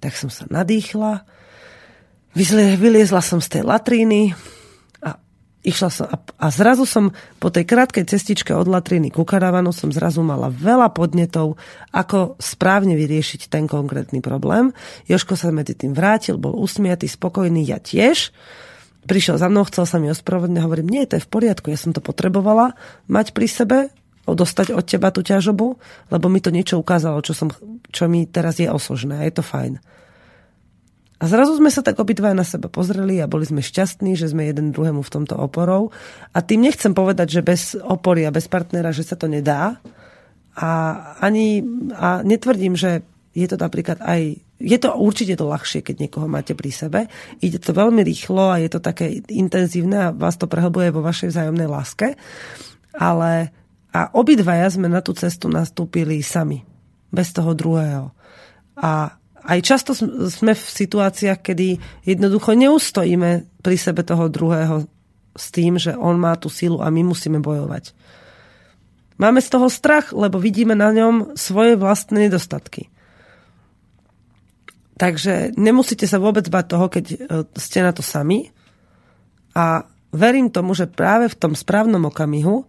[0.00, 1.28] Tak som sa nadýchla,
[2.78, 4.32] vyliezla som z tej latríny
[5.04, 5.20] a
[5.60, 9.92] išla som a, a zrazu som po tej krátkej cestičke od latríny ku karavanu som
[9.92, 11.60] zrazu mala veľa podnetov,
[11.92, 14.72] ako správne vyriešiť ten konkrétny problém.
[15.04, 18.32] Joško sa medzi tým vrátil, bol usmiatý, spokojný, ja tiež
[19.08, 21.96] prišiel za mnou, chcel sa mi ospravedlniť, hovorím, nie, to je v poriadku, ja som
[21.96, 22.76] to potrebovala
[23.08, 23.78] mať pri sebe,
[24.28, 25.80] dostať od teba tú ťažobu,
[26.12, 27.48] lebo mi to niečo ukázalo, čo, som,
[27.88, 29.80] čo mi teraz je osožné a je to fajn.
[31.18, 34.46] A zrazu sme sa tak obidva na seba pozreli a boli sme šťastní, že sme
[34.46, 35.90] jeden druhému v tomto oporou.
[36.30, 39.82] A tým nechcem povedať, že bez opory a bez partnera, že sa to nedá.
[40.54, 40.70] A
[41.18, 41.66] ani
[41.98, 43.02] a netvrdím, že
[43.32, 47.00] je to napríklad aj je to určite to ľahšie, keď niekoho máte pri sebe.
[47.38, 51.30] Ide to veľmi rýchlo a je to také intenzívne a vás to prehlbuje vo vašej
[51.30, 52.18] vzájomnej láske.
[52.98, 53.54] Ale
[53.94, 56.66] a obidvaja sme na tú cestu nastúpili sami.
[57.08, 58.12] Bez toho druhého.
[58.76, 59.16] A
[59.48, 59.96] aj často
[60.28, 64.84] sme v situáciách, kedy jednoducho neustojíme pri sebe toho druhého
[65.38, 67.96] s tým, že on má tú silu a my musíme bojovať.
[69.16, 72.92] Máme z toho strach, lebo vidíme na ňom svoje vlastné nedostatky.
[74.98, 77.16] Takže nemusíte sa vôbec bať toho, keď e,
[77.54, 78.50] ste na to sami.
[79.54, 82.64] A verím tomu, že práve v tom správnom okamihu, e,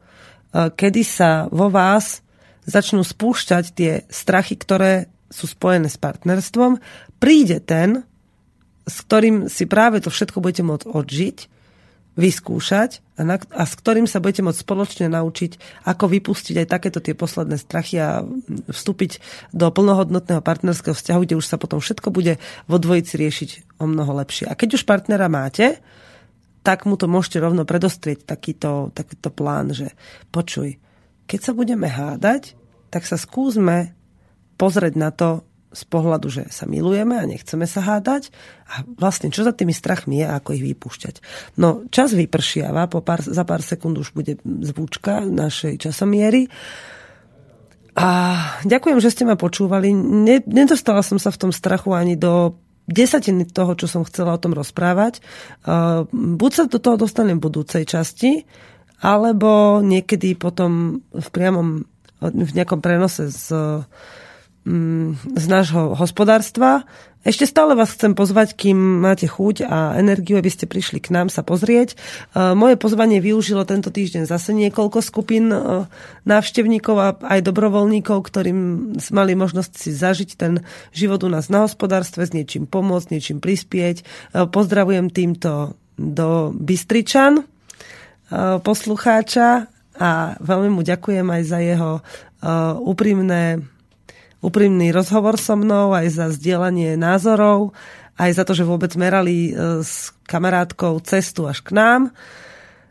[0.70, 2.22] kedy sa vo vás
[2.70, 6.78] začnú spúšťať tie strachy, ktoré sú spojené s partnerstvom,
[7.18, 8.06] príde ten,
[8.86, 11.38] s ktorým si práve to všetko budete môcť odžiť
[12.20, 16.99] vyskúšať a, na, a s ktorým sa budete môcť spoločne naučiť, ako vypustiť aj takéto
[16.99, 18.28] tie posledné strachy a
[18.67, 19.24] vstúpiť
[19.55, 22.36] do plnohodnotného partnerského vzťahu, kde už sa potom všetko bude
[22.67, 23.49] vo dvojici riešiť
[23.80, 24.51] o mnoho lepšie.
[24.51, 25.80] A keď už partnera máte,
[26.59, 29.95] tak mu to môžete rovno predostrieť takýto, takýto plán, že
[30.36, 30.76] počuj,
[31.24, 32.59] keď sa budeme hádať,
[32.91, 33.95] tak sa skúsme
[34.59, 38.34] pozrieť na to z pohľadu, že sa milujeme a nechceme sa hádať
[38.65, 41.15] a vlastne čo za tými strachmi je a ako ich vypúšťať.
[41.61, 46.49] No čas vypršiava, po pár, za pár sekúnd už bude zvúčka našej časomiery.
[47.93, 48.09] A
[48.65, 49.93] ďakujem, že ste ma počúvali.
[49.93, 52.57] Ne, nedostala som sa v tom strachu ani do
[52.89, 55.22] desatiny toho, čo som chcela o tom rozprávať.
[55.61, 58.49] Uh, buď sa do toho dostanem v budúcej časti,
[59.05, 61.86] alebo niekedy potom v priamom
[62.20, 63.47] v nejakom prenose z
[65.36, 66.84] z nášho hospodárstva.
[67.20, 71.28] Ešte stále vás chcem pozvať, kým máte chuť a energiu, aby ste prišli k nám
[71.28, 71.91] sa pozrieť.
[71.91, 71.95] E,
[72.55, 75.84] moje pozvanie využilo tento týždeň zase niekoľko skupín e,
[76.24, 78.60] návštevníkov a aj dobrovoľníkov, ktorým
[79.12, 80.64] mali možnosť si zažiť ten
[80.95, 83.99] život u nás na hospodárstve, s niečím pomôcť, niečím prispieť.
[83.99, 84.03] E,
[84.47, 87.43] pozdravujem týmto do Bystričan
[88.64, 89.68] poslucháča
[89.99, 91.99] a veľmi mu ďakujem aj za jeho
[92.86, 93.60] úprimné
[94.40, 97.76] úprimný rozhovor so mnou, aj za zdieľanie názorov,
[98.20, 102.02] aj za to, že vôbec merali e, s kamarátkou cestu až k nám.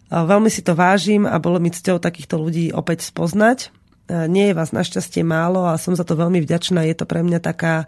[0.09, 3.69] Veľmi si to vážim a bolo mi cťou takýchto ľudí opäť spoznať.
[4.09, 6.81] E, nie je vás našťastie málo a som za to veľmi vďačná.
[6.89, 7.87] Je to pre mňa taká e,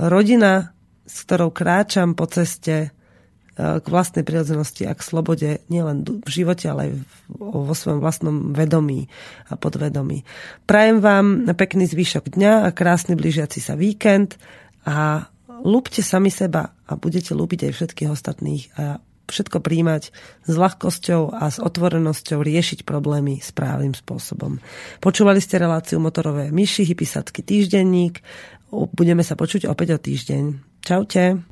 [0.00, 0.72] rodina,
[1.04, 2.96] s ktorou kráčam po ceste
[3.56, 6.92] k vlastnej prirodzenosti a k slobode nielen v živote, ale aj
[7.36, 9.12] vo svojom vlastnom vedomí
[9.52, 10.24] a podvedomí.
[10.64, 14.40] Prajem vám pekný zvyšok dňa a krásny blížiaci sa víkend
[14.88, 15.28] a
[15.60, 20.02] lúbte sami seba a budete lúbiť aj všetkých ostatných a všetko príjmať
[20.44, 24.60] s ľahkosťou a s otvorenosťou riešiť problémy správnym spôsobom.
[25.00, 28.20] Počúvali ste reláciu Motorové myši, hypisacký týždenník.
[28.72, 30.44] Budeme sa počuť opäť o týždeň.
[30.82, 31.51] Čaute.